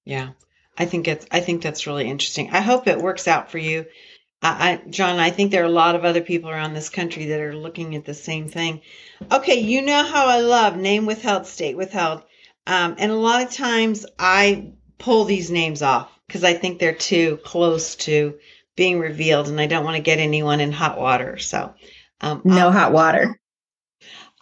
Yeah, 0.04 0.30
I 0.78 0.84
think 0.84 1.08
it's. 1.08 1.26
I 1.32 1.40
think 1.40 1.62
that's 1.62 1.87
really 1.87 2.08
interesting. 2.08 2.50
I 2.50 2.60
hope 2.60 2.87
it 2.87 2.98
works 2.98 3.26
out 3.26 3.50
for 3.50 3.58
you. 3.58 3.87
I, 4.44 4.80
John, 4.90 5.18
I 5.18 5.30
think 5.30 5.50
there 5.50 5.62
are 5.62 5.66
a 5.66 5.70
lot 5.70 5.94
of 5.94 6.04
other 6.04 6.20
people 6.20 6.50
around 6.50 6.74
this 6.74 6.90
country 6.90 7.26
that 7.26 7.40
are 7.40 7.57
looking 7.57 7.96
at 7.96 8.04
the 8.04 8.12
same 8.12 8.48
thing. 8.48 8.83
Okay, 9.33 9.61
you 9.61 9.80
know 9.80 10.04
how 10.04 10.26
I 10.26 10.40
love 10.40 10.76
name 10.76 11.07
withheld, 11.07 11.46
state 11.46 11.76
withheld. 11.76 12.22
Um, 12.66 12.96
and 12.98 13.11
a 13.11 13.16
lot 13.16 13.42
of 13.42 13.50
times 13.50 14.04
I 14.18 14.72
pull 14.98 15.24
these 15.24 15.50
names 15.50 15.80
off 15.80 16.11
because 16.26 16.44
I 16.44 16.52
think 16.52 16.78
they're 16.78 16.94
too 16.94 17.38
close 17.42 17.96
to 17.96 18.38
being 18.76 18.98
revealed 18.98 19.48
and 19.48 19.61
I 19.61 19.66
don't 19.66 19.85
want 19.85 19.96
to 19.96 20.02
get 20.02 20.18
anyone 20.18 20.61
in 20.61 20.72
hot 20.72 20.98
water. 20.98 21.38
So, 21.38 21.74
um, 22.20 22.42
no 22.44 22.66
I'll, 22.66 22.72
hot 22.72 22.92
water. 22.92 23.40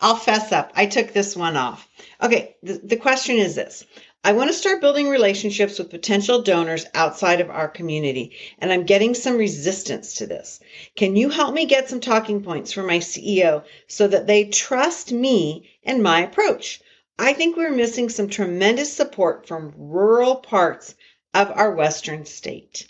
I'll 0.01 0.17
fess 0.17 0.51
up. 0.51 0.73
I 0.75 0.87
took 0.87 1.13
this 1.13 1.37
one 1.37 1.57
off. 1.57 1.89
Okay, 2.21 2.57
the, 2.63 2.81
the 2.83 2.97
question 2.97 3.37
is 3.37 3.55
this 3.55 3.85
I 4.25 4.33
want 4.35 4.51
to 4.51 4.55
start 4.57 4.81
building 4.81 5.09
relationships 5.09 5.79
with 5.79 5.91
potential 5.91 6.43
donors 6.43 6.87
outside 6.95 7.41
of 7.41 7.51
our 7.51 7.69
community, 7.69 8.37
and 8.61 8.73
I'm 8.73 8.85
getting 8.85 9.15
some 9.15 9.37
resistance 9.37 10.15
to 10.15 10.27
this. 10.27 10.61
Can 10.95 11.17
you 11.17 11.29
help 11.29 11.55
me 11.55 11.67
get 11.67 11.89
some 11.89 11.99
talking 11.99 12.43
points 12.43 12.73
for 12.73 12.85
my 12.85 12.99
CEO 12.99 13.65
so 13.89 14.07
that 14.07 14.29
they 14.29 14.45
trust 14.45 15.11
me 15.11 15.69
and 15.83 16.05
my 16.05 16.21
approach? 16.21 16.81
I 17.19 17.33
think 17.33 17.57
we're 17.57 17.73
missing 17.73 18.09
some 18.09 18.29
tremendous 18.29 18.93
support 18.93 19.49
from 19.49 19.75
rural 19.77 20.37
parts 20.37 20.95
of 21.35 21.51
our 21.51 21.75
Western 21.75 22.25
state. 22.25 22.87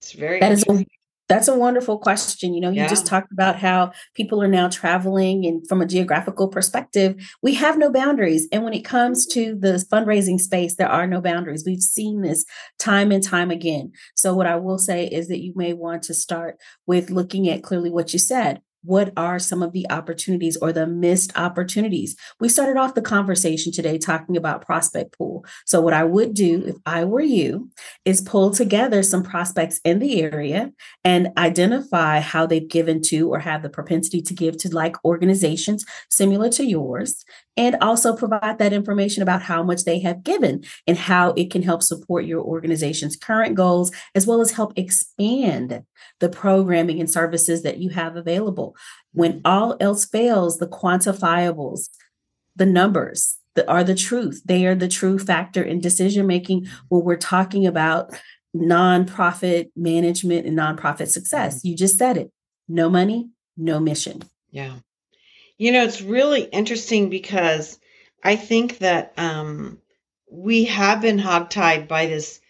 It's 0.00 0.12
very 0.12 0.40
that 0.40 0.52
is 0.52 0.64
a 0.68 0.84
that's 1.28 1.48
a 1.48 1.58
wonderful 1.58 1.98
question. 1.98 2.54
You 2.54 2.60
know, 2.60 2.70
you 2.70 2.82
yeah. 2.82 2.88
just 2.88 3.06
talked 3.06 3.32
about 3.32 3.56
how 3.56 3.92
people 4.14 4.42
are 4.42 4.48
now 4.48 4.68
traveling 4.68 5.44
and 5.44 5.66
from 5.68 5.80
a 5.80 5.86
geographical 5.86 6.48
perspective, 6.48 7.16
we 7.42 7.54
have 7.54 7.78
no 7.78 7.90
boundaries. 7.90 8.46
And 8.52 8.64
when 8.64 8.74
it 8.74 8.84
comes 8.84 9.26
to 9.28 9.56
the 9.58 9.84
fundraising 9.90 10.40
space, 10.40 10.76
there 10.76 10.88
are 10.88 11.06
no 11.06 11.20
boundaries. 11.20 11.64
We've 11.66 11.82
seen 11.82 12.22
this 12.22 12.44
time 12.78 13.10
and 13.10 13.22
time 13.22 13.50
again. 13.50 13.92
So, 14.14 14.34
what 14.34 14.46
I 14.46 14.56
will 14.56 14.78
say 14.78 15.06
is 15.06 15.28
that 15.28 15.42
you 15.42 15.52
may 15.56 15.72
want 15.72 16.02
to 16.04 16.14
start 16.14 16.58
with 16.86 17.10
looking 17.10 17.48
at 17.48 17.62
clearly 17.62 17.90
what 17.90 18.12
you 18.12 18.18
said 18.18 18.60
what 18.86 19.12
are 19.16 19.38
some 19.38 19.62
of 19.62 19.72
the 19.72 19.86
opportunities 19.90 20.56
or 20.56 20.72
the 20.72 20.86
missed 20.86 21.36
opportunities? 21.36 22.16
We 22.38 22.48
started 22.48 22.78
off 22.78 22.94
the 22.94 23.02
conversation 23.02 23.72
today 23.72 23.98
talking 23.98 24.36
about 24.36 24.64
prospect 24.64 25.18
pool. 25.18 25.44
So, 25.64 25.80
what 25.80 25.92
I 25.92 26.04
would 26.04 26.34
do 26.34 26.60
mm-hmm. 26.60 26.68
if 26.70 26.76
I 26.86 27.04
were 27.04 27.20
you 27.20 27.70
is 28.04 28.20
pull 28.20 28.52
together 28.52 29.02
some 29.02 29.22
prospects 29.22 29.80
in 29.84 29.98
the 29.98 30.22
area 30.22 30.72
and 31.04 31.28
identify 31.36 32.20
how 32.20 32.46
they've 32.46 32.68
given 32.68 33.02
to 33.02 33.28
or 33.32 33.40
have 33.40 33.62
the 33.62 33.68
propensity 33.68 34.22
to 34.22 34.34
give 34.34 34.56
to 34.58 34.74
like 34.74 35.04
organizations 35.04 35.84
similar 36.08 36.48
to 36.50 36.64
yours, 36.64 37.24
and 37.56 37.76
also 37.80 38.14
provide 38.14 38.58
that 38.58 38.72
information 38.72 39.22
about 39.22 39.42
how 39.42 39.62
much 39.62 39.84
they 39.84 39.98
have 40.00 40.22
given 40.22 40.62
and 40.86 40.96
how 40.96 41.30
it 41.32 41.50
can 41.50 41.62
help 41.62 41.82
support 41.82 42.24
your 42.24 42.42
organization's 42.42 43.16
current 43.16 43.54
goals, 43.54 43.90
as 44.14 44.26
well 44.26 44.40
as 44.40 44.52
help 44.52 44.72
expand 44.76 45.82
the 46.20 46.28
programming 46.28 47.00
and 47.00 47.10
services 47.10 47.62
that 47.62 47.78
you 47.78 47.90
have 47.90 48.16
available. 48.16 48.75
When 49.12 49.40
all 49.44 49.76
else 49.80 50.04
fails, 50.04 50.58
the 50.58 50.66
quantifiables, 50.66 51.88
the 52.54 52.66
numbers 52.66 53.38
that 53.56 53.68
are 53.68 53.82
the 53.82 53.94
truth. 53.94 54.42
They 54.44 54.66
are 54.66 54.74
the 54.74 54.88
true 54.88 55.18
factor 55.18 55.62
in 55.62 55.80
decision 55.80 56.26
making 56.26 56.66
when 56.88 57.02
we're 57.02 57.16
talking 57.16 57.66
about 57.66 58.14
nonprofit 58.54 59.70
management 59.74 60.46
and 60.46 60.56
nonprofit 60.56 61.08
success. 61.08 61.64
You 61.64 61.76
just 61.76 61.98
said 61.98 62.16
it 62.16 62.30
no 62.68 62.88
money, 62.88 63.28
no 63.56 63.80
mission. 63.80 64.22
Yeah. 64.50 64.76
You 65.58 65.72
know, 65.72 65.84
it's 65.84 66.02
really 66.02 66.42
interesting 66.42 67.10
because 67.10 67.78
I 68.22 68.36
think 68.36 68.78
that 68.78 69.14
um, 69.16 69.78
we 70.30 70.64
have 70.64 71.00
been 71.00 71.18
hogtied 71.18 71.88
by 71.88 72.06
this 72.06 72.40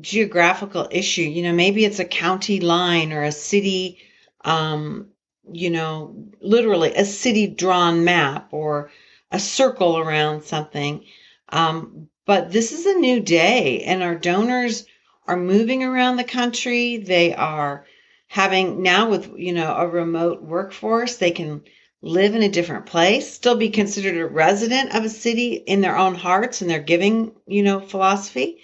geographical 0.00 0.88
issue. 0.90 1.22
You 1.22 1.44
know, 1.44 1.52
maybe 1.52 1.84
it's 1.84 1.98
a 1.98 2.04
county 2.04 2.60
line 2.60 3.12
or 3.12 3.22
a 3.22 3.32
city, 3.32 3.98
um, 4.44 5.08
you 5.52 5.70
know, 5.70 6.14
literally 6.40 6.94
a 6.94 7.04
city 7.04 7.46
drawn 7.46 8.04
map 8.04 8.48
or 8.52 8.90
a 9.30 9.38
circle 9.38 9.98
around 9.98 10.42
something. 10.42 11.04
Um, 11.48 12.08
but 12.26 12.52
this 12.52 12.72
is 12.72 12.86
a 12.86 12.98
new 12.98 13.20
day, 13.20 13.82
and 13.82 14.02
our 14.02 14.14
donors 14.14 14.86
are 15.26 15.36
moving 15.36 15.82
around 15.82 16.16
the 16.16 16.24
country. 16.24 16.98
They 16.98 17.34
are 17.34 17.86
having 18.28 18.82
now 18.82 19.10
with 19.10 19.32
you 19.36 19.52
know 19.52 19.74
a 19.74 19.86
remote 19.88 20.42
workforce. 20.42 21.16
They 21.16 21.30
can 21.30 21.62
live 22.02 22.34
in 22.34 22.42
a 22.42 22.48
different 22.48 22.86
place, 22.86 23.30
still 23.30 23.56
be 23.56 23.68
considered 23.68 24.16
a 24.16 24.26
resident 24.26 24.94
of 24.94 25.04
a 25.04 25.08
city 25.08 25.54
in 25.54 25.80
their 25.80 25.96
own 25.96 26.14
hearts 26.14 26.62
and 26.62 26.70
their 26.70 26.80
giving, 26.80 27.32
you 27.46 27.62
know, 27.62 27.80
philosophy. 27.80 28.58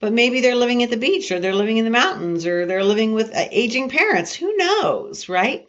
But 0.00 0.12
maybe 0.12 0.40
they're 0.40 0.56
living 0.56 0.82
at 0.82 0.90
the 0.90 0.96
beach 0.96 1.30
or 1.30 1.38
they're 1.38 1.54
living 1.54 1.76
in 1.76 1.84
the 1.84 1.90
mountains 1.90 2.44
or 2.44 2.66
they're 2.66 2.82
living 2.82 3.12
with 3.12 3.30
uh, 3.34 3.44
aging 3.52 3.88
parents. 3.88 4.34
Who 4.34 4.56
knows, 4.56 5.28
right? 5.28 5.64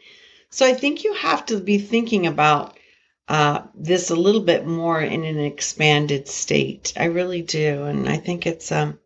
So 0.53 0.67
I 0.67 0.75
think 0.75 1.03
you 1.03 1.15
have 1.15 1.47
to 1.47 1.59
be 1.59 1.79
thinking 1.79 2.27
about 2.27 2.77
uh, 3.27 3.63
this 3.73 4.11
a 4.11 4.15
little 4.15 4.41
bit 4.41 4.67
more 4.67 5.01
in 5.01 5.23
an 5.23 5.39
expanded 5.39 6.27
state. 6.27 6.93
I 6.95 7.05
really 7.05 7.41
do, 7.41 7.85
and 7.85 8.07
I 8.07 8.17
think 8.17 8.45
it's 8.45 8.71
um, 8.71 8.99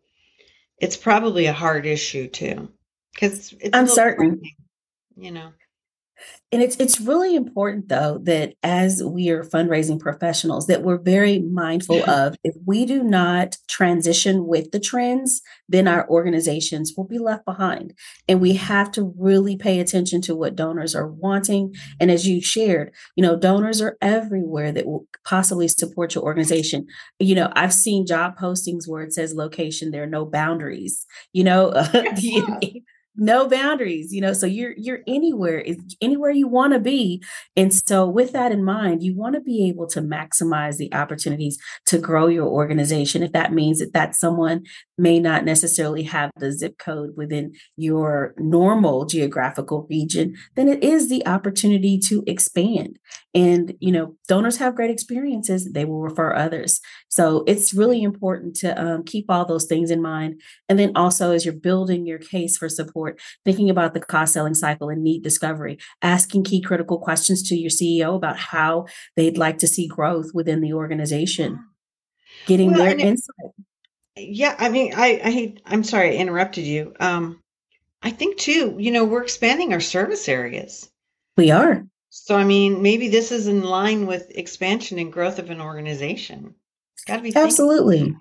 it's 0.76 0.98
probably 0.98 1.46
a 1.46 1.54
hard 1.54 1.86
issue 1.86 2.28
too, 2.28 2.68
because 3.14 3.54
it's 3.60 3.70
uncertain. 3.72 4.42
You 5.16 5.30
know 5.30 5.52
and 6.50 6.62
it's 6.62 6.76
it's 6.76 7.00
really 7.00 7.36
important 7.36 7.88
though 7.88 8.18
that 8.22 8.54
as 8.62 9.02
we 9.04 9.28
are 9.28 9.44
fundraising 9.44 10.00
professionals 10.00 10.66
that 10.66 10.82
we're 10.82 10.98
very 10.98 11.40
mindful 11.40 12.08
of 12.08 12.36
if 12.42 12.54
we 12.64 12.86
do 12.86 13.02
not 13.02 13.56
transition 13.68 14.46
with 14.46 14.70
the 14.70 14.80
trends 14.80 15.42
then 15.68 15.86
our 15.86 16.08
organizations 16.08 16.94
will 16.96 17.04
be 17.04 17.18
left 17.18 17.44
behind. 17.44 17.92
And 18.26 18.40
we 18.40 18.54
mm-hmm. 18.54 18.64
have 18.64 18.90
to 18.92 19.14
really 19.18 19.56
pay 19.56 19.80
attention 19.80 20.22
to 20.22 20.34
what 20.34 20.56
donors 20.56 20.94
are 20.94 21.06
wanting. 21.06 21.74
And 22.00 22.10
as 22.10 22.26
you 22.26 22.40
shared 22.40 22.92
you 23.16 23.22
know 23.22 23.36
donors 23.36 23.80
are 23.80 23.96
everywhere 24.00 24.72
that 24.72 24.86
will 24.86 25.06
possibly 25.24 25.68
support 25.68 26.14
your 26.14 26.24
organization. 26.24 26.86
You 27.18 27.34
know 27.34 27.52
i've 27.54 27.74
seen 27.74 28.06
job 28.06 28.38
postings 28.38 28.88
where 28.88 29.02
it 29.02 29.12
says 29.12 29.34
location 29.34 29.90
there 29.90 30.04
are 30.04 30.06
no 30.06 30.24
boundaries 30.24 31.04
you 31.32 31.44
know 31.44 31.72
no 33.18 33.48
boundaries 33.48 34.12
you 34.12 34.20
know 34.20 34.32
so 34.32 34.46
you're 34.46 34.74
you're 34.76 35.00
anywhere 35.06 35.58
is 35.58 35.76
anywhere 36.00 36.30
you 36.30 36.48
want 36.48 36.72
to 36.72 36.80
be. 36.80 37.22
And 37.56 37.72
so 37.74 38.06
with 38.06 38.32
that 38.32 38.52
in 38.52 38.64
mind 38.64 39.02
you 39.02 39.14
want 39.14 39.34
to 39.34 39.40
be 39.40 39.68
able 39.68 39.86
to 39.88 40.00
maximize 40.00 40.76
the 40.76 40.92
opportunities 40.94 41.58
to 41.86 41.98
grow 41.98 42.26
your 42.26 42.46
organization 42.46 43.22
if 43.22 43.32
that 43.32 43.52
means 43.52 43.80
that 43.80 43.92
that 43.92 44.14
someone 44.14 44.64
may 44.96 45.18
not 45.18 45.44
necessarily 45.44 46.02
have 46.04 46.30
the 46.36 46.52
zip 46.52 46.78
code 46.78 47.10
within 47.16 47.52
your 47.76 48.34
normal 48.38 49.04
geographical 49.04 49.86
region 49.90 50.36
then 50.54 50.68
it 50.68 50.82
is 50.82 51.08
the 51.08 51.26
opportunity 51.26 51.98
to 51.98 52.22
expand. 52.26 52.98
And 53.34 53.74
you 53.80 53.92
know 53.92 54.16
donors 54.28 54.58
have 54.58 54.76
great 54.76 54.90
experiences 54.90 55.70
they 55.72 55.84
will 55.84 56.00
refer 56.00 56.34
others. 56.34 56.80
So 57.08 57.44
it's 57.46 57.74
really 57.74 58.02
important 58.02 58.56
to 58.56 58.80
um, 58.80 59.04
keep 59.04 59.26
all 59.28 59.44
those 59.44 59.66
things 59.66 59.90
in 59.90 60.02
mind. 60.02 60.40
And 60.68 60.78
then 60.78 60.92
also 60.94 61.32
as 61.32 61.44
you're 61.44 61.54
building 61.54 62.06
your 62.06 62.18
case 62.18 62.56
for 62.56 62.68
support 62.68 63.07
thinking 63.44 63.70
about 63.70 63.94
the 63.94 64.00
cost 64.00 64.32
selling 64.32 64.54
cycle 64.54 64.88
and 64.88 65.02
need 65.02 65.22
discovery 65.22 65.78
asking 66.02 66.44
key 66.44 66.60
critical 66.60 66.98
questions 66.98 67.42
to 67.42 67.56
your 67.56 67.70
ceo 67.70 68.16
about 68.16 68.36
how 68.36 68.86
they'd 69.16 69.38
like 69.38 69.58
to 69.58 69.66
see 69.66 69.86
growth 69.86 70.30
within 70.34 70.60
the 70.60 70.72
organization 70.72 71.64
getting 72.46 72.72
well, 72.72 72.78
their 72.78 72.96
insight 72.96 73.52
yeah 74.16 74.54
i 74.58 74.68
mean 74.68 74.92
i 74.96 75.20
i 75.24 75.30
hate 75.30 75.60
i'm 75.66 75.84
sorry 75.84 76.10
i 76.10 76.20
interrupted 76.20 76.64
you 76.64 76.94
um 77.00 77.40
i 78.02 78.10
think 78.10 78.36
too 78.36 78.74
you 78.78 78.90
know 78.90 79.04
we're 79.04 79.22
expanding 79.22 79.72
our 79.72 79.80
service 79.80 80.28
areas 80.28 80.90
we 81.36 81.50
are 81.50 81.84
so, 82.10 82.36
I 82.36 82.44
mean, 82.44 82.82
maybe 82.82 83.08
this 83.08 83.32
is 83.32 83.46
in 83.46 83.62
line 83.62 84.06
with 84.06 84.30
expansion 84.36 84.98
and 84.98 85.12
growth 85.12 85.38
of 85.38 85.50
an 85.50 85.60
organization. 85.60 86.54
It's 86.94 87.04
got 87.04 87.16
to 87.16 87.22
be 87.22 87.34
absolutely. 87.34 87.98
Thinking. 87.98 88.20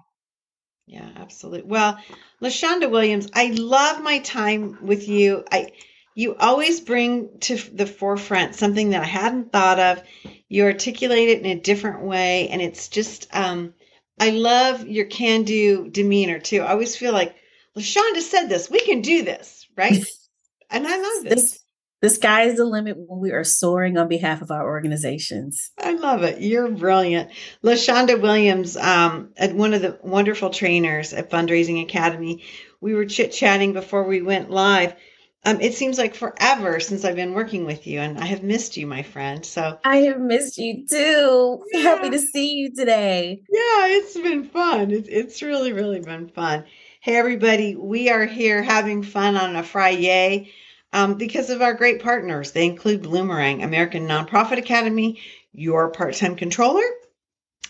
Yeah, 0.88 1.10
absolutely. 1.18 1.64
Well, 1.64 2.00
LaShonda 2.42 2.90
Williams, 2.90 3.28
I 3.34 3.48
love 3.48 4.02
my 4.02 4.20
time 4.20 4.80
with 4.82 5.08
you. 5.08 5.44
I 5.52 5.74
you 6.16 6.36
always 6.36 6.80
bring 6.80 7.38
to 7.42 7.58
the 7.58 7.86
forefront 7.86 8.56
something 8.56 8.90
that 8.90 9.04
I 9.04 9.06
hadn't 9.06 9.52
thought 9.52 9.80
of. 9.80 10.02
You 10.48 10.64
articulate 10.64 11.30
it 11.30 11.42
in 11.42 11.46
a 11.46 11.62
different 11.62 12.02
way, 12.02 12.48
and 12.48 12.62
it's 12.62 12.88
just 12.88 13.28
um, 13.36 13.74
I 14.20 14.32
love 14.32 14.88
your 14.88 15.06
can-do 15.06 15.90
demeanor 15.90 16.40
too. 16.40 16.62
I 16.62 16.72
always 16.72 16.96
feel 16.96 17.14
like 17.14 17.36
LaShonda 17.78 18.22
said 18.22 18.48
this. 18.48 18.70
We 18.70 18.80
can 18.80 19.02
do 19.02 19.24
this, 19.24 19.68
right? 19.76 20.04
and 20.72 20.88
I 20.88 20.98
love 20.98 21.24
this 21.26 21.60
the 22.02 22.10
sky 22.10 22.44
is 22.44 22.58
the 22.58 22.66
limit 22.66 22.96
when 22.98 23.20
we 23.20 23.32
are 23.32 23.44
soaring 23.44 23.98
on 23.98 24.08
behalf 24.08 24.42
of 24.42 24.52
our 24.52 24.64
organizations. 24.64 25.72
I 25.80 25.94
love 25.94 26.24
it. 26.24 26.42
You're 26.42 26.70
brilliant. 26.70 27.32
LaShonda 27.64 28.22
Williams, 28.22 28.78
um, 28.78 29.30
at 29.36 29.56
one 29.56 29.74
of 29.74 29.82
the 29.82 29.98
wonderful 30.04 30.52
trainers 30.52 31.14
at 31.14 31.32
Fundraising 31.32 31.82
Academy, 31.82 32.44
we 32.82 32.94
were 32.94 33.06
chit 33.06 33.32
chatting 33.32 33.74
before 33.74 34.04
we 34.04 34.22
went 34.22 34.52
live. 34.52 34.96
Um, 35.44 35.62
it 35.62 35.76
seems 35.76 35.98
like 35.98 36.14
forever 36.14 36.80
since 36.80 37.06
I've 37.06 37.16
been 37.16 37.34
working 37.34 37.66
with 37.66 37.88
you, 37.88 38.00
and 38.00 38.20
I 38.20 38.26
have 38.26 38.44
missed 38.44 38.76
you, 38.76 38.86
my 38.86 39.02
friend. 39.02 39.46
So 39.46 39.80
I 39.84 39.98
have 39.98 40.20
missed 40.20 40.58
you 40.58 40.86
too. 40.88 41.64
Yeah. 41.72 41.82
Happy 41.82 42.10
to 42.10 42.20
see 42.20 42.54
you 42.56 42.76
today. 42.76 43.42
Yeah, 43.50 43.88
it's 43.88 44.16
been 44.16 44.44
fun. 44.44 44.92
It's 44.92 45.08
it's 45.08 45.42
really 45.42 45.72
really 45.74 46.02
been 46.02 46.28
fun. 46.28 46.66
Hey 47.00 47.16
everybody, 47.16 47.76
we 47.76 48.10
are 48.10 48.26
here 48.26 48.62
having 48.62 49.04
fun 49.04 49.38
on 49.38 49.56
a 49.56 49.64
Friday 49.64 50.52
um, 50.94 51.16
because 51.16 51.50
of 51.50 51.62
our 51.62 51.74
great 51.74 52.02
partners. 52.02 52.52
They 52.52 52.66
include 52.66 53.04
Bloomerang, 53.04 53.64
American 53.64 54.08
Nonprofit 54.08 54.58
Academy, 54.58 55.20
Your 55.54 55.90
Part 55.90 56.16
Time 56.16 56.36
Controller, 56.36 56.86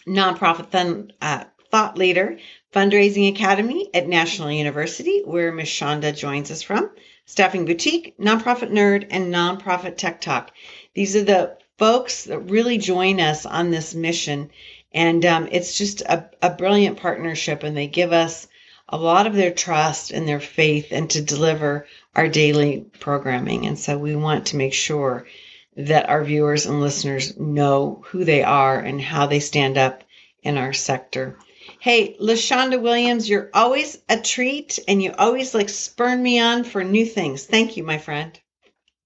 Nonprofit 0.08 1.12
uh, 1.22 1.44
Thought 1.72 1.98
Leader, 1.98 2.38
Fundraising 2.74 3.30
Academy 3.30 3.90
at 3.94 4.08
National 4.08 4.52
University, 4.52 5.22
where 5.26 5.52
Ms. 5.52 5.68
Shonda 5.68 6.16
joins 6.16 6.52
us 6.52 6.62
from, 6.62 6.90
Staffing 7.26 7.66
Boutique, 7.66 8.18
Nonprofit 8.18 8.72
Nerd, 8.72 9.08
and 9.10 9.34
Nonprofit 9.34 9.98
Tech 9.98 10.22
Talk. 10.22 10.52
These 10.94 11.16
are 11.16 11.24
the 11.24 11.58
folks 11.78 12.26
that 12.26 12.40
really 12.40 12.78
join 12.78 13.20
us 13.20 13.46
on 13.46 13.70
this 13.70 13.94
mission. 13.94 14.50
And 14.94 15.26
um, 15.26 15.48
it's 15.52 15.78
just 15.78 16.02
a, 16.02 16.30
a 16.42 16.50
brilliant 16.50 16.98
partnership, 16.98 17.64
and 17.64 17.76
they 17.76 17.88
give 17.88 18.14
us 18.14 18.48
a 18.90 18.98
lot 18.98 19.28
of 19.28 19.34
their 19.34 19.52
trust 19.52 20.12
and 20.12 20.28
their 20.28 20.40
faith 20.40 20.88
and 20.92 21.10
to 21.10 21.22
deliver 21.22 21.86
our 22.18 22.28
daily 22.28 22.86
programming. 23.00 23.68
And 23.68 23.78
so 23.78 23.98
we 23.98 24.16
want 24.16 24.48
to 24.48 24.58
make 24.58 24.74
sure 24.74 25.28
that 25.78 26.10
our 26.10 26.24
viewers 26.24 26.66
and 26.66 26.82
listeners 26.82 27.38
know 27.38 28.04
who 28.08 28.24
they 28.24 28.44
are 28.44 28.80
and 28.80 29.00
how 29.00 29.28
they 29.28 29.40
stand 29.40 29.78
up 29.78 30.04
in 30.42 30.58
our 30.58 30.74
sector. 30.74 31.38
Hey, 31.80 32.18
LaShonda 32.20 32.82
Williams, 32.82 33.30
you're 33.30 33.52
always 33.54 34.00
a 34.10 34.20
treat 34.20 34.80
and 34.88 35.02
you 35.02 35.14
always 35.18 35.54
like 35.54 35.70
spurn 35.70 36.22
me 36.22 36.40
on 36.40 36.64
for 36.64 36.84
new 36.84 37.06
things. 37.06 37.46
Thank 37.46 37.78
you, 37.78 37.84
my 37.84 38.00
friend. 38.00 38.38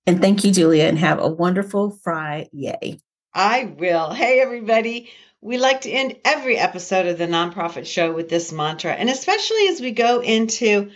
And 0.07 0.21
thank 0.21 0.45
you, 0.45 0.51
Julia, 0.51 0.85
and 0.85 0.97
have 0.97 1.19
a 1.19 1.27
wonderful 1.27 1.91
Friday. 1.91 2.99
I 3.33 3.75
will. 3.77 4.11
Hey, 4.13 4.39
everybody. 4.39 5.11
We 5.41 5.57
like 5.57 5.81
to 5.81 5.91
end 5.91 6.17
every 6.23 6.57
episode 6.57 7.07
of 7.07 7.17
the 7.17 7.27
Nonprofit 7.27 7.85
Show 7.85 8.13
with 8.13 8.29
this 8.29 8.51
mantra, 8.51 8.93
and 8.93 9.09
especially 9.09 9.67
as 9.67 9.81
we 9.81 9.91
go 9.91 10.21
into 10.21 10.91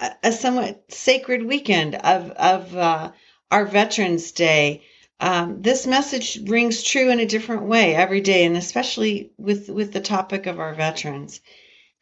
a 0.00 0.32
somewhat 0.32 0.84
sacred 0.88 1.44
weekend 1.44 1.94
of 1.96 2.30
of 2.32 2.76
uh, 2.76 3.12
our 3.50 3.64
Veterans 3.64 4.32
Day. 4.32 4.82
Um, 5.20 5.62
this 5.62 5.86
message 5.86 6.38
rings 6.44 6.82
true 6.82 7.10
in 7.10 7.18
a 7.18 7.26
different 7.26 7.62
way 7.62 7.94
every 7.94 8.20
day, 8.20 8.44
and 8.44 8.56
especially 8.56 9.32
with 9.36 9.68
with 9.68 9.92
the 9.92 10.00
topic 10.00 10.46
of 10.46 10.60
our 10.60 10.74
veterans. 10.74 11.40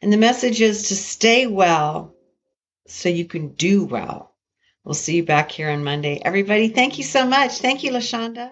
And 0.01 0.13
the 0.13 0.17
message 0.17 0.61
is 0.61 0.89
to 0.89 0.95
stay 0.95 1.47
well 1.47 2.13
so 2.87 3.09
you 3.09 3.25
can 3.25 3.49
do 3.49 3.85
well. 3.85 4.35
We'll 4.83 4.93
see 4.93 5.17
you 5.17 5.23
back 5.23 5.51
here 5.51 5.69
on 5.69 5.83
Monday. 5.83 6.21
Everybody, 6.23 6.69
thank 6.69 6.97
you 6.97 7.03
so 7.03 7.25
much. 7.25 7.57
Thank 7.57 7.83
you, 7.83 7.91
LaShonda. 7.91 8.51